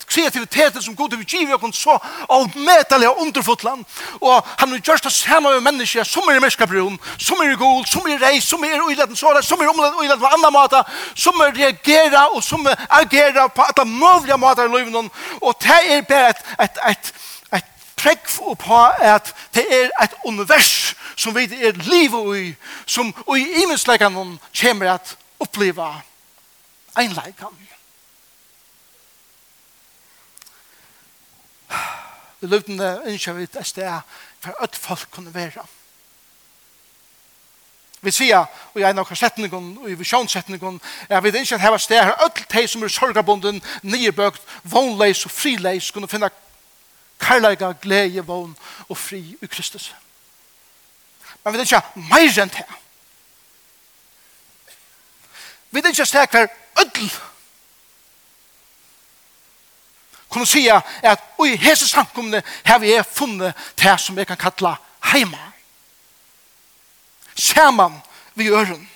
[0.09, 1.97] kreativiteten som god vil giv oss så
[2.29, 3.85] av medelig og underfotland
[4.21, 7.59] og han har gjort det samme med mennesker som er i merskabrun, som er i
[7.59, 10.21] gul, som er i reis, som er i uiladen såra, som er i omladen uiladen
[10.21, 10.83] på andre måter,
[11.15, 15.11] som er reagera og som er agera på alle mulige måter i livet.
[15.41, 17.13] og det er bare et, et, et,
[17.53, 17.63] et
[17.97, 22.55] prekk på at det er et univers som vi er livet i,
[22.87, 25.89] som i imensleikene kommer at oppleva
[26.97, 27.67] einleikene.
[32.39, 33.99] Vi løpende ønsker vi et sted
[34.39, 35.65] for at folk kunne være.
[38.01, 40.79] Vi sier, og jeg er noen setningen, og i visjonssetningen,
[41.09, 45.31] er vi ikke at her sted her, ødel de som er sorgabunden, nyebøkt, vognleis og
[45.31, 46.31] frileis, kunne finne
[47.19, 48.55] karlaga, glede, vogn
[48.87, 49.91] og fri i Kristus.
[49.91, 50.08] Kristus
[51.43, 52.65] men vi er ikke mer enn det.
[55.71, 56.47] Vi er ikke stek hver
[56.81, 57.11] ødel.
[60.29, 64.75] Kunne si at i hese samkomne har vi funnet det som vi kan kalla
[65.11, 65.51] heima.
[67.35, 68.01] Saman
[68.35, 68.89] vi øren.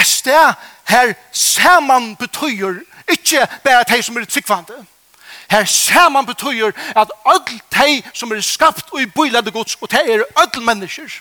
[0.00, 0.54] Et sted
[0.88, 4.86] her saman betyr ikke bare det som er tryggvande.
[5.50, 9.96] Her saman betyr at öll de som er skapt og i bøylade gods, og de
[9.96, 11.20] er öll mennesker,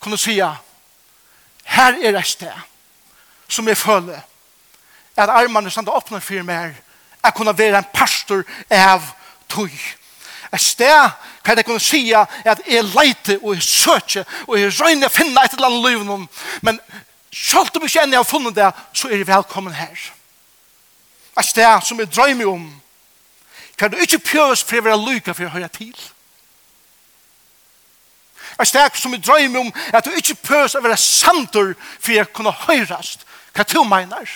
[0.00, 0.58] kunne si at
[1.64, 2.52] her er et sted
[3.48, 4.20] som jeg føler
[5.16, 6.74] at armene som det åpner for meg,
[7.22, 9.02] er kunne være en pastor av
[9.48, 9.70] tog.
[10.52, 11.10] Et sted
[11.44, 15.44] kan jeg kunne si at jeg leiter og jeg søker og jeg røyner å finne
[15.44, 16.28] et eller annet liv
[16.62, 16.80] men
[17.32, 19.88] selv om jeg ikke har funnet det, så er jeg velkommen her.
[19.88, 20.21] Her
[21.38, 22.82] Et sted som jeg drømmer om.
[23.78, 25.96] Kan du ikke pjøres for å være lykke for å høre til?
[28.60, 32.20] Et sted som jeg drømmer om at du ikke pjøres for å være samtor for
[32.20, 33.18] å kunne høres
[33.52, 34.28] Hva du mener?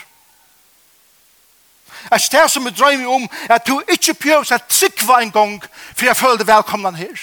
[2.12, 5.56] Et sted som jeg drømmer om at du ikke pjøs at trykva en gang
[5.96, 7.22] for å føle deg velkomna her.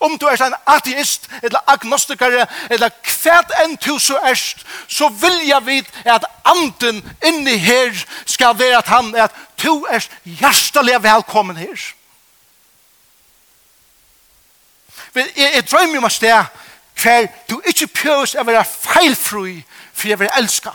[0.00, 5.40] Om du er en ateist, eller agnostikere, eller kvært enn du så erst, så vil
[5.46, 11.02] jeg vite at anden inni her skal være at han er at du er hjertelig
[11.02, 11.94] velkommen her.
[15.14, 16.44] Jeg, jeg drømmer om et sted
[17.02, 20.70] hver du ikke pjøs å være feilfri, for jeg vil elske.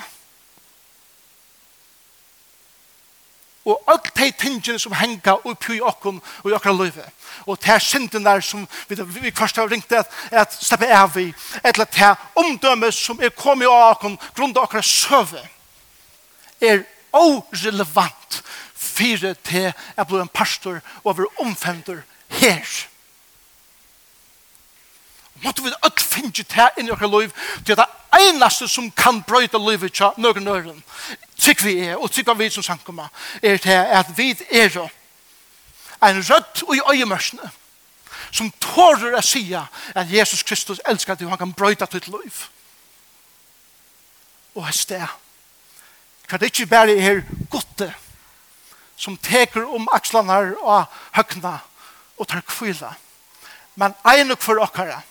[3.66, 7.06] og alt de tingene som henger opp i okken og i okker livet.
[7.48, 11.18] Og det er synden der som vi, vi først har ringt at, at steppe av
[11.20, 11.30] i,
[11.64, 15.44] eller det er omdømme som er kommet av okken grunn av okker søve,
[16.62, 18.42] er orelevant
[18.76, 22.04] fire til jeg blir en pastor over omfemter
[22.40, 22.68] her
[25.44, 27.32] måtte vi ødt finne til inn i okker liv,
[27.66, 27.88] til det
[28.20, 30.84] eneste som kan brøyde livet til noen øren,
[31.38, 33.10] tikk vi er, og tikk vi som sankumma,
[33.42, 34.78] er til at vi er
[36.04, 37.52] en rødt og i øyemørsene,
[38.32, 42.46] som tårer å si at Jesus Kristus elsker deg, og han kan brøyde ditt liv.
[44.56, 45.06] Og hans det,
[46.30, 47.94] Kan det ikke bare er godte,
[48.96, 51.58] som teker om akslene og høkna,
[52.18, 52.94] og tar kvila,
[53.76, 55.02] men en og for okkara,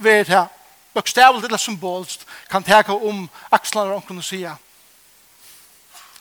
[0.00, 0.48] ved det
[0.94, 4.56] bøkstavelt eller symbolst kan teka om akslan og kunne sia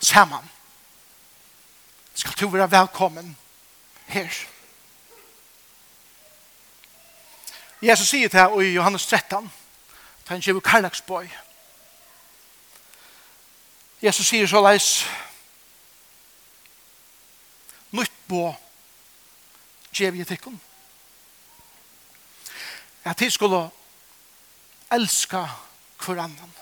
[0.01, 0.49] saman.
[2.13, 3.37] Skal du være velkommen
[4.07, 4.29] her?
[7.81, 9.51] Jesus sier til her i Johannes 13
[10.25, 11.29] for han kjøver karlaksboi
[14.01, 14.89] Jesus sier så leis
[17.95, 18.51] nytt bå
[19.95, 20.59] kjøver jeg tikkum
[23.09, 23.69] at de skulle
[24.91, 25.45] elska
[26.05, 26.53] hver annan.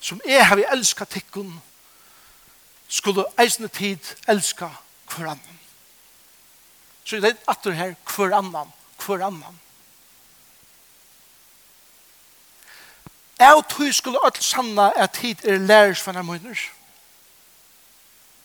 [0.00, 1.62] Som jeg har elsket tikkun,
[2.88, 4.68] skulle eisne tid elska
[5.10, 5.58] hver annan.
[7.04, 8.70] Så det er at du her, hver annan,
[9.06, 9.60] hver annan.
[13.38, 16.58] Jeg og tog skulle alt sanna at tid er lærers for nærmøyner.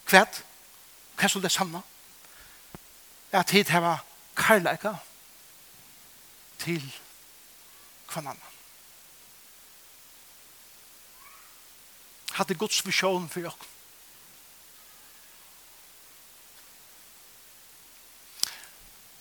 [0.10, 0.26] Hva?
[1.18, 1.82] Hva skulle det sanna?
[3.32, 3.98] At tid heva
[4.36, 4.94] karlæka
[6.60, 6.94] til
[8.08, 8.54] kvann annan.
[12.34, 13.52] hadde Guds visjon for dere.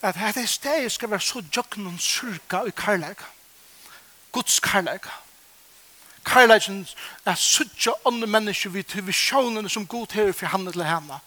[0.02, 3.24] At dette stedet skal være så jokken og surka i karlæka.
[4.32, 5.10] Guds karlæka.
[6.24, 6.88] Karlæken
[7.24, 11.20] er suttje andre mennesker vi til visjonene som god her for henne til henne.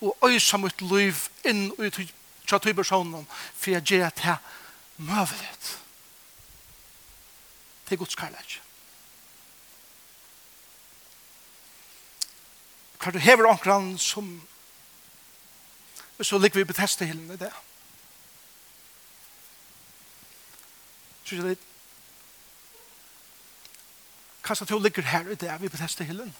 [0.00, 1.98] Og øysa mitt liv inn og ut
[2.48, 4.36] tja tja personen for jeg gjør at jeg
[4.96, 5.76] Det
[7.88, 8.58] til Guds kærlighet.
[12.98, 14.34] Hva du hever omkran som
[16.20, 17.52] så ligger vi i Bethesda-hillen i det.
[21.24, 21.64] Så jeg litt
[24.42, 26.32] Kanskje du ligger her i det vi Bethesda-hillen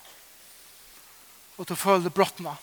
[1.58, 2.54] og du føler brottene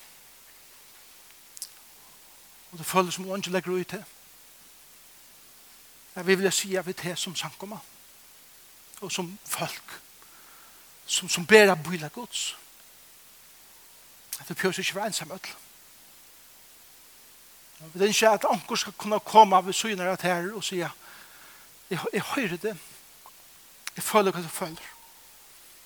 [2.76, 4.04] og det føles som ånden legger ut til.
[6.16, 7.78] Jeg vil si at vi er som sankommer,
[9.02, 10.02] og som folk,
[11.06, 12.58] som, som ber av bøyla gods.
[14.40, 15.56] At det pjøs ikke være ensam ødel.
[17.80, 20.92] Vi vil ikke at anker skal kunne komme ved syner av her og si, jeg,
[21.90, 22.78] jeg hører det,
[23.96, 24.92] jeg føler hva du føler.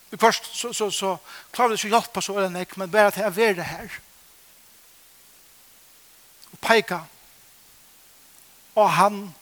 [0.10, 1.18] Vi først så, så, så
[1.52, 4.02] klarer vi ikke å hjelpe så nek, men bare til å være her,
[6.62, 7.00] peika
[8.76, 9.36] og han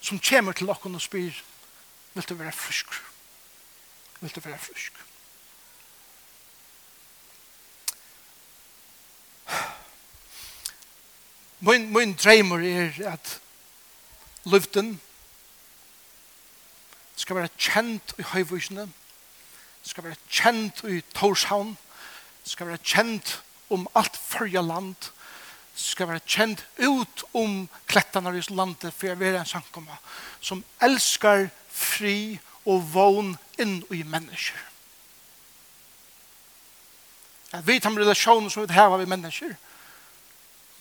[0.00, 1.42] som kommer til okken og spyr
[2.14, 2.96] vil du være frisk
[4.20, 4.92] vil du være frisk
[11.60, 13.40] min, min dreimer er at
[14.44, 15.00] luften
[17.16, 18.86] skal være kjent i høyvusene,
[19.82, 21.76] skal være kjent i Torshavn
[22.44, 25.10] skal være kjent om alt førje land
[25.80, 29.96] skal være kjent ut om klettene i landet for å være en samkomma
[30.40, 34.66] som elskar fri og vån inn i mennesker.
[37.52, 39.56] At vi tar med relasjonen som vi har med mennesker,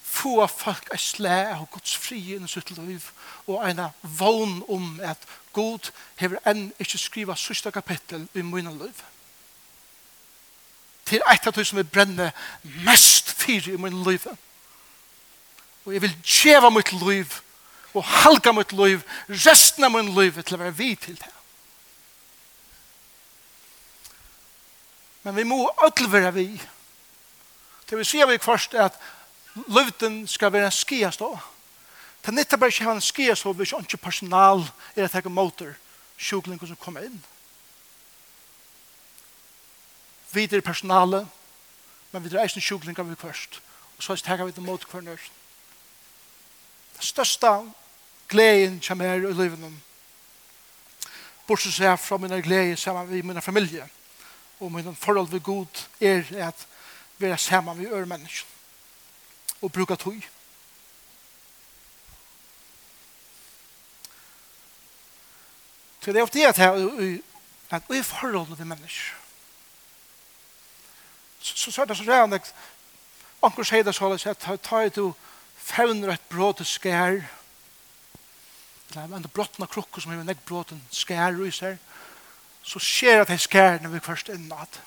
[0.09, 3.05] få folk er slæ av Guds fri inn i sitt liv
[3.47, 5.21] og en vån om at
[5.53, 9.03] God hever enn ikke skriva sørste kapittel i min liv.
[11.09, 12.35] Til et av det som vi brenner
[12.85, 14.27] mest fyr i min liv
[15.89, 17.31] og jeg vil tjeva mitt liv
[17.97, 21.31] og halga mitt liv, resten av mitt liv til å være vi til det.
[25.25, 26.45] Men vi må ødel være vi.
[27.89, 28.99] Det vil si vi først at
[29.65, 31.31] løvden skal være en skiastå.
[32.21, 34.61] Det er nettopp bare ikke ha en skiastå hvis ikke personal
[34.93, 35.73] er at jeg motor
[36.21, 37.17] sjuklinger som kommer inn.
[40.29, 41.25] Vi er personale,
[42.11, 43.61] men vi er eisen sjuklinger vi først.
[43.97, 45.38] Og så tar vi det mot hver nøysen
[46.99, 47.59] størsta
[48.29, 49.71] gleden som er i livet.
[51.47, 53.89] Bortsett seg fra min glede sammen med min familie.
[54.59, 56.67] Og min forhold ved god er at
[57.17, 58.47] vi er sammen med øre mennesker.
[59.61, 60.23] Og bruke tog.
[66.01, 67.19] Så det er ofte at jeg
[67.71, 69.15] at i forhold til mennesker.
[71.39, 72.53] Så, så, så er det så rett at
[73.43, 75.13] anker sier det så at jeg tar to
[75.69, 77.21] fevner et bråte skær,
[78.95, 81.77] eller en brottna krukker som har en bråten skær i seg,
[82.65, 84.81] så skjer at skær når vi først er natt.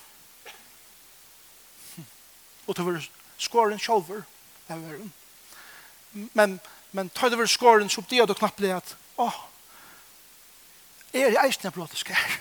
[2.67, 2.99] Og det var
[3.37, 4.23] skåren sjølver.
[4.67, 5.13] det var den.
[6.33, 6.59] Men,
[6.91, 9.39] men tar det var skåren, så blir det knappt at, åh,
[11.13, 12.39] er det eisen jeg bråte skær.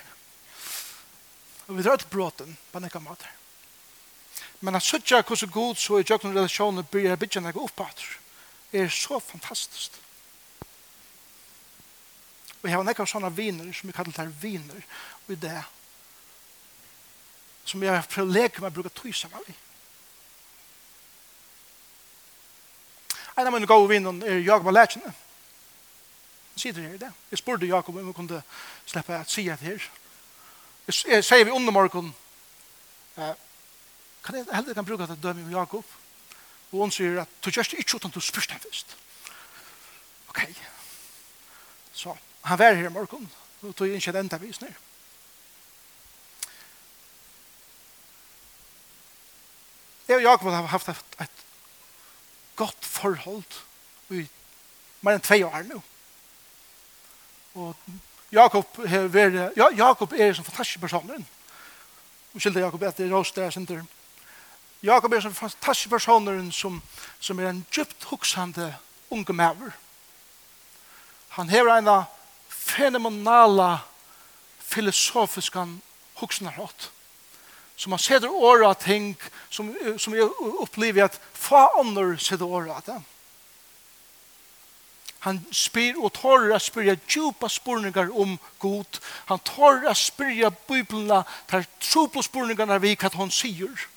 [1.68, 3.30] Og vi drar til bråten på nekka måter.
[4.60, 8.18] Men at suttja hvordan god så i jøkken relasjoner blir jeg bytja nekka oppbater
[8.72, 9.92] er så fantastisk.
[12.62, 14.84] Og jeg har nekka sånne viner, som vi kallar det viner,
[15.26, 15.62] og i det
[17.66, 19.58] som jeg prøver å leke med å bruke tøy sammen med.
[23.38, 25.12] En av mine gode viner er Jakob og Lætjene.
[26.52, 27.10] Han sier det her i det.
[27.30, 28.42] Jeg spurte Jakob om jeg kunne
[28.86, 29.88] slippe å si det her.
[30.90, 32.12] Jeg sier vi under morgen,
[33.16, 33.34] eh,
[34.22, 35.84] kan jeg heller kan bruke det dømme med Jakob?
[35.84, 36.01] Jakob?
[36.72, 38.96] Og hun sier at du gjør det ikke uten du spørs den først.
[40.28, 40.40] Ok.
[41.92, 43.30] Så han var her i morgen.
[43.60, 44.72] Nå tog jeg ikke den til vis ned.
[50.08, 51.42] Jeg og Jakob har haft et et
[52.56, 53.60] godt forhold
[54.10, 54.26] i
[55.00, 55.80] mer enn tve år nå.
[57.54, 57.76] Og
[58.32, 61.26] Jakob har vært, ja, Jakob er en fantastisk person.
[62.34, 63.84] Unnskyld Jakob, at det er råst der,
[64.82, 66.82] Jakob er en fantastisk person som,
[67.20, 68.74] som er en djupt huksande
[69.10, 69.70] unge maver.
[71.28, 72.04] Han hever en
[72.48, 73.78] fenomenala
[74.58, 75.82] filosofiskan
[76.56, 76.90] hatt.
[77.76, 79.16] som han seder åra ting
[79.50, 80.28] som, som jeg
[80.60, 83.00] opplever at fa ånder seder åra det.
[85.18, 88.98] Han spyr og tar å spyrja djupa spurningar om god.
[89.26, 93.88] Han tar å spyrja bibelna, tar tro på spurningarna vi hva han sier.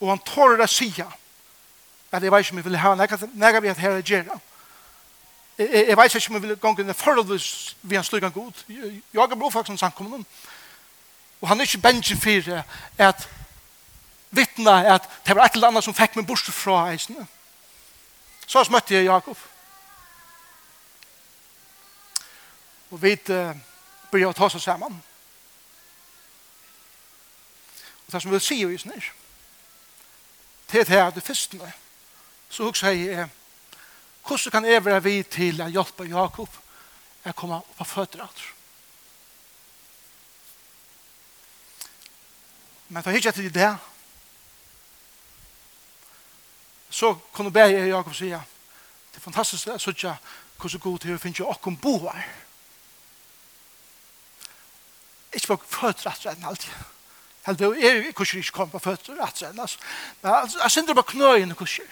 [0.00, 3.68] Og han tårer å si at jeg vet ikke om jeg vil ha nægge vi
[3.68, 4.40] at her er gjerne.
[5.58, 8.52] Jeg, vet ikke om jeg vil gange en forholdsvis vi han slik god.
[8.68, 10.24] Jeg har blod faktisk om samkommende.
[11.40, 12.62] Og han er ikke bensin for
[12.98, 13.28] at
[14.30, 17.26] vittna at det var et eller annet som fikk meg bort fra eisene.
[18.46, 19.36] Så møtte jeg Jakob.
[22.90, 23.56] Og vi uh,
[24.12, 25.02] begynte å ta oss sammen.
[28.06, 29.08] Og det som vi vil sier i snir,
[30.68, 31.72] til det her, det fyrstene,
[32.48, 33.28] så hugsa jeg,
[34.26, 36.60] hvordan kan jeg være vid til å hjelpe Jakob
[37.26, 38.42] å komme opp av føtter alt?
[42.88, 43.70] Men for ikke etter det,
[46.90, 48.42] så kunne be jeg Jakob sige,
[49.12, 50.16] det er fantastisk det, så ikke
[50.56, 52.20] hvordan god til å finne åkken boer.
[55.34, 56.95] Ikke på føtter alt, men alltid.
[57.46, 59.78] Helt det er kurser ikke kom på føtter, at sen, altså.
[60.22, 60.32] Men
[60.62, 61.90] jeg synes det var knøyende kurser.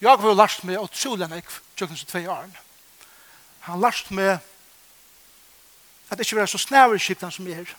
[0.00, 1.44] Jeg var last med utrolig enn jeg
[1.76, 2.62] tjøkken som tve årene.
[3.66, 4.38] Han last med
[6.06, 7.74] at det ikke var så snæver skipten som jeg er.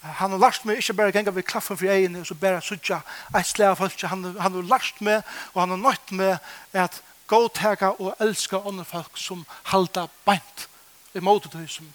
[0.00, 3.02] Han har lært meg ikke bare ganga ved klaffen for egene og så bare sutja
[3.36, 4.00] et slag av folk.
[4.08, 5.20] Han, han har lært meg
[5.52, 6.38] og han har nøyt meg
[6.72, 10.66] at godtega og elska andre folk som halda beint
[11.14, 11.88] i måte til som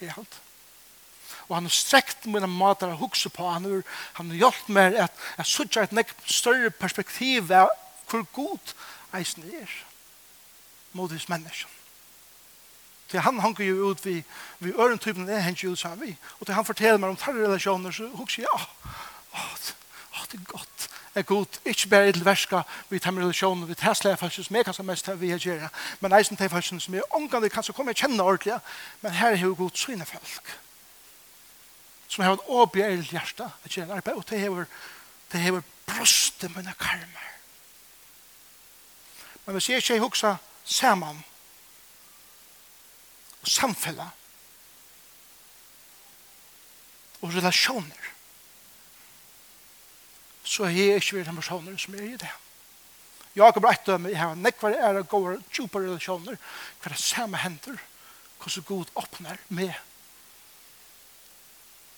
[0.00, 0.40] er alt.
[1.48, 3.44] Og han har strekt mine mater å hukse på.
[3.48, 3.82] Han har,
[4.18, 7.72] han har hjulpet meg at jeg sørger et nek større perspektiv av
[8.08, 8.74] hvor god
[9.16, 9.70] eisen er
[10.92, 11.70] mot hos mennesken.
[13.12, 14.22] Til han hanker jo ut vi,
[14.64, 16.14] vi øren typen er hent jo ut sammen vi.
[16.40, 18.92] Og til han forteller meg om færre relasjoner så hukser jeg, ja,
[19.36, 19.72] åh,
[20.16, 23.74] åh, det er godt er god, ikke bare et verska vi tar med relasjonen, vi
[23.74, 25.68] tar slag faktisk som jeg kan som mest vi har gjør,
[26.00, 28.58] men eisen tar faktisk som jeg omgang kan så komme jeg kjenne ordentlig,
[29.00, 30.58] men her er jo god syne folk
[32.12, 34.64] som har et åbjerg hjerte at gjerne arbeid, og det hever
[35.32, 37.28] det hever brustet mine karmer.
[39.44, 40.34] Men hvis jeg ikke huksa
[40.64, 41.24] saman
[43.42, 44.10] og samfella
[47.22, 48.11] og relasjoner
[50.44, 52.30] så har jeg ikke vært den personen som er i det.
[53.36, 56.36] Jakob rett dømme, jeg har nekvar ære gåere, djupa relasjoner,
[56.82, 57.78] hver det samme hender,
[58.42, 59.72] hvordan god åpner med.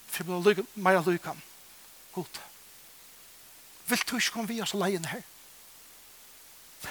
[0.07, 1.43] For jeg blir mer lykken,
[2.13, 2.41] god.
[3.87, 5.23] Vil du ikke komme vi oss alene her?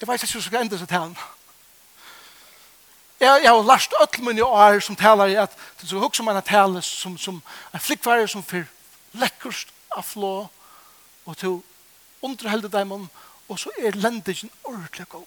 [0.00, 1.33] Jeg vet ikke hva jeg skal enda seg til henne.
[3.20, 6.34] Jeg, jeg har lært alle mine år som taler i at det er også man
[6.34, 7.42] har taler som, som
[7.74, 8.66] en flikkværer som fyr
[9.14, 10.48] lekkerst av flå
[11.24, 11.60] og til
[12.22, 13.06] underhelde dem om
[13.48, 15.26] og så er lendingen ordentlig god.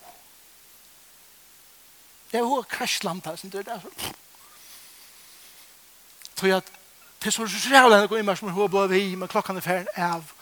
[2.33, 4.13] Jeg har krasjland her, sånn det er det.
[6.35, 6.71] Tror jeg at
[7.21, 9.93] det er så rævlig å gå inn som hun ble vi, men klokken er ferdig
[10.01, 10.33] av.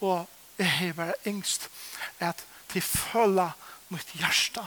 [0.00, 0.26] Og
[0.58, 1.68] jeg har bare engst
[2.20, 2.42] at
[2.72, 3.54] de føler
[3.92, 4.64] mitt hjerte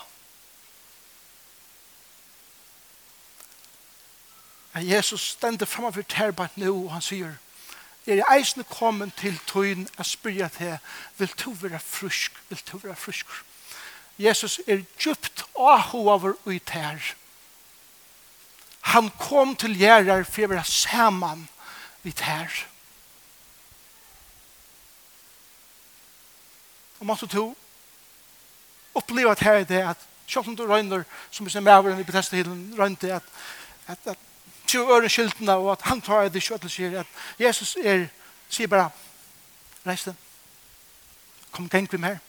[4.74, 7.38] Men Jesus stender framme for terbat nå, og han sier,
[8.08, 10.78] er jeg eisende kommet til tøyen og spyrer til,
[11.18, 13.28] vil du være frusk, vil du være frusk?
[14.18, 17.14] Jesus er djupt ahover og i tær.
[18.82, 21.48] Han kom til gjerrar for å være sammen
[22.04, 22.50] i tær.
[27.00, 27.52] Og måtte to
[28.94, 32.04] oppleve at her er det at Sjøkken du røyner, som vi ser med over i
[32.08, 33.24] Bethesda-hilden, røynte at,
[33.88, 34.20] at, at
[34.72, 38.08] ikke å øre skyldene, og at han tar det ikke, og sier at Jesus er,
[38.50, 38.90] sier bare,
[39.86, 40.18] reis den,
[41.52, 42.20] kom og tenk vi mer.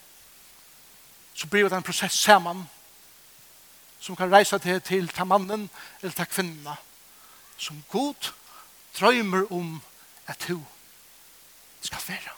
[1.35, 2.65] Så blir det en prosess sammen,
[4.01, 5.69] som kan reise til, til ta mannen,
[6.03, 6.75] eller ta kvinna,
[7.57, 8.33] som god
[8.99, 9.81] drømmer om
[10.27, 10.59] at du
[11.81, 12.35] skal være.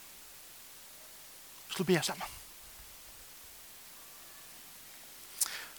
[1.77, 2.29] Så blir jeg sammen.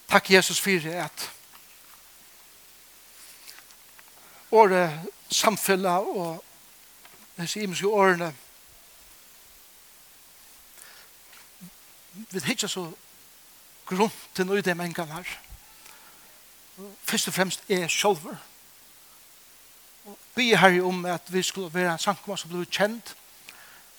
[0.09, 1.32] Takk Jesus for at
[4.56, 6.43] året samfella og
[7.38, 8.32] disse imenske årene
[12.32, 12.86] vi hittar så
[13.89, 15.36] grunn til noe i det mengan her
[17.03, 18.39] først og fremst er sjolver
[20.06, 23.16] og vi er her om at vi skulle være en sankumma som ble kjent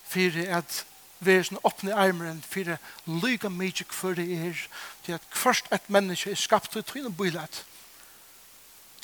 [0.06, 0.82] for at
[1.18, 2.76] vi er sånn åpne armeren for
[3.08, 4.66] lyga mykje hver det er
[5.04, 7.64] til at først et menneske er skapt ut i en bylat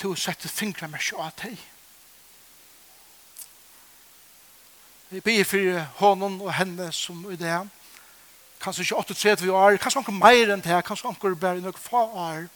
[0.03, 1.61] du har sett fingra meg ikke av deg.
[5.13, 7.59] Vi ber for hånden og henne som i det.
[8.63, 12.47] Kanskje ikke 38 år, kanskje anker mer enn det, kanskje anker bare noe få år.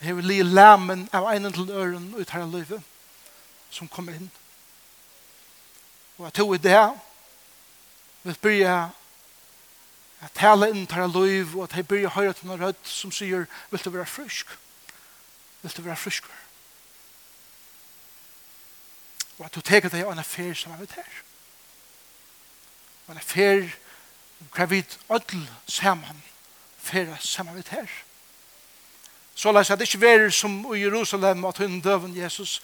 [0.00, 2.86] Jeg vil li lammen av enen til øren ut her i livet
[3.70, 4.30] som kommer inn.
[6.16, 6.80] Og jeg tror i det
[8.22, 8.78] vil byrja
[10.20, 13.46] at tale inn til liv og at jeg byrja høyre til en rødt som sier
[13.70, 14.46] vil du være frysk?
[15.62, 16.34] vil du være fryskur.
[19.38, 21.22] Og at du teker deg en affær som er med her.
[23.08, 23.64] En affær
[24.54, 26.22] hva vi ødel sammen
[26.80, 27.86] færa sammen med her.
[29.34, 32.60] Så la oss at det ikke være som i Jerusalem at hun døven Jesus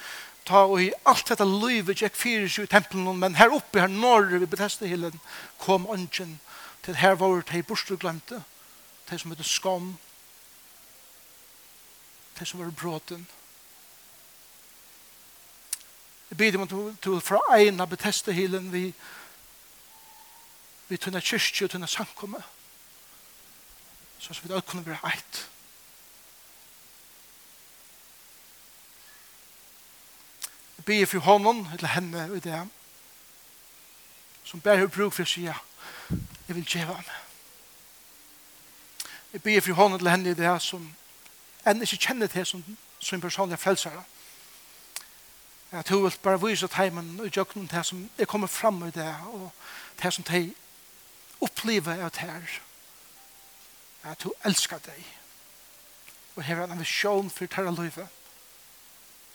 [0.47, 3.90] ta og i alt dette livet gikk fyrir seg i tempelen men her oppe her
[3.90, 5.16] norr vi beteste hillen
[5.59, 6.38] kom ønsken
[6.86, 8.42] til her var det i borstuglemte
[9.11, 9.97] det som heter skam
[12.39, 13.26] det som var bråten.
[16.30, 16.68] Jeg bidde meg
[17.03, 18.91] til fra en av betestehilen vi
[20.89, 22.43] vi tunne kyrkje og tunne sankomme
[24.18, 25.51] så vi da kunne være eit.
[30.76, 32.68] Jeg bidde for hånden eller henne og det
[34.45, 35.57] som bare har bruk for å si ja,
[36.47, 37.14] jeg vil djeva meg.
[39.32, 40.87] Jeg bidde for hånden eller henne i det som
[41.67, 42.62] enn ikke kjenner til som,
[42.99, 44.05] som personlig frelsere.
[45.73, 49.14] Jeg tror vel bare vise heimen og jøkken til som er kommet fram i det,
[49.27, 49.51] og
[50.01, 50.55] til som de
[51.41, 52.61] opplever av det her.
[54.05, 55.07] Jeg tror elsker deg.
[56.37, 58.09] Og her er en visjon for terra livet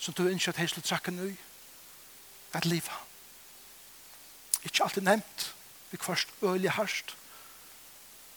[0.02, 1.28] som du ønsker at jeg skal sakken nå,
[2.58, 2.94] at livet.
[4.64, 5.44] Ikke alltid nevnt,
[5.92, 7.16] vi kvarst kvart øyelig harst,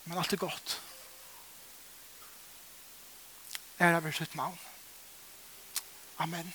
[0.05, 0.80] men alltid godt
[3.78, 4.58] ära över sitt navn.
[6.16, 6.52] Amen.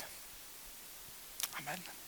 [1.53, 1.98] Amen.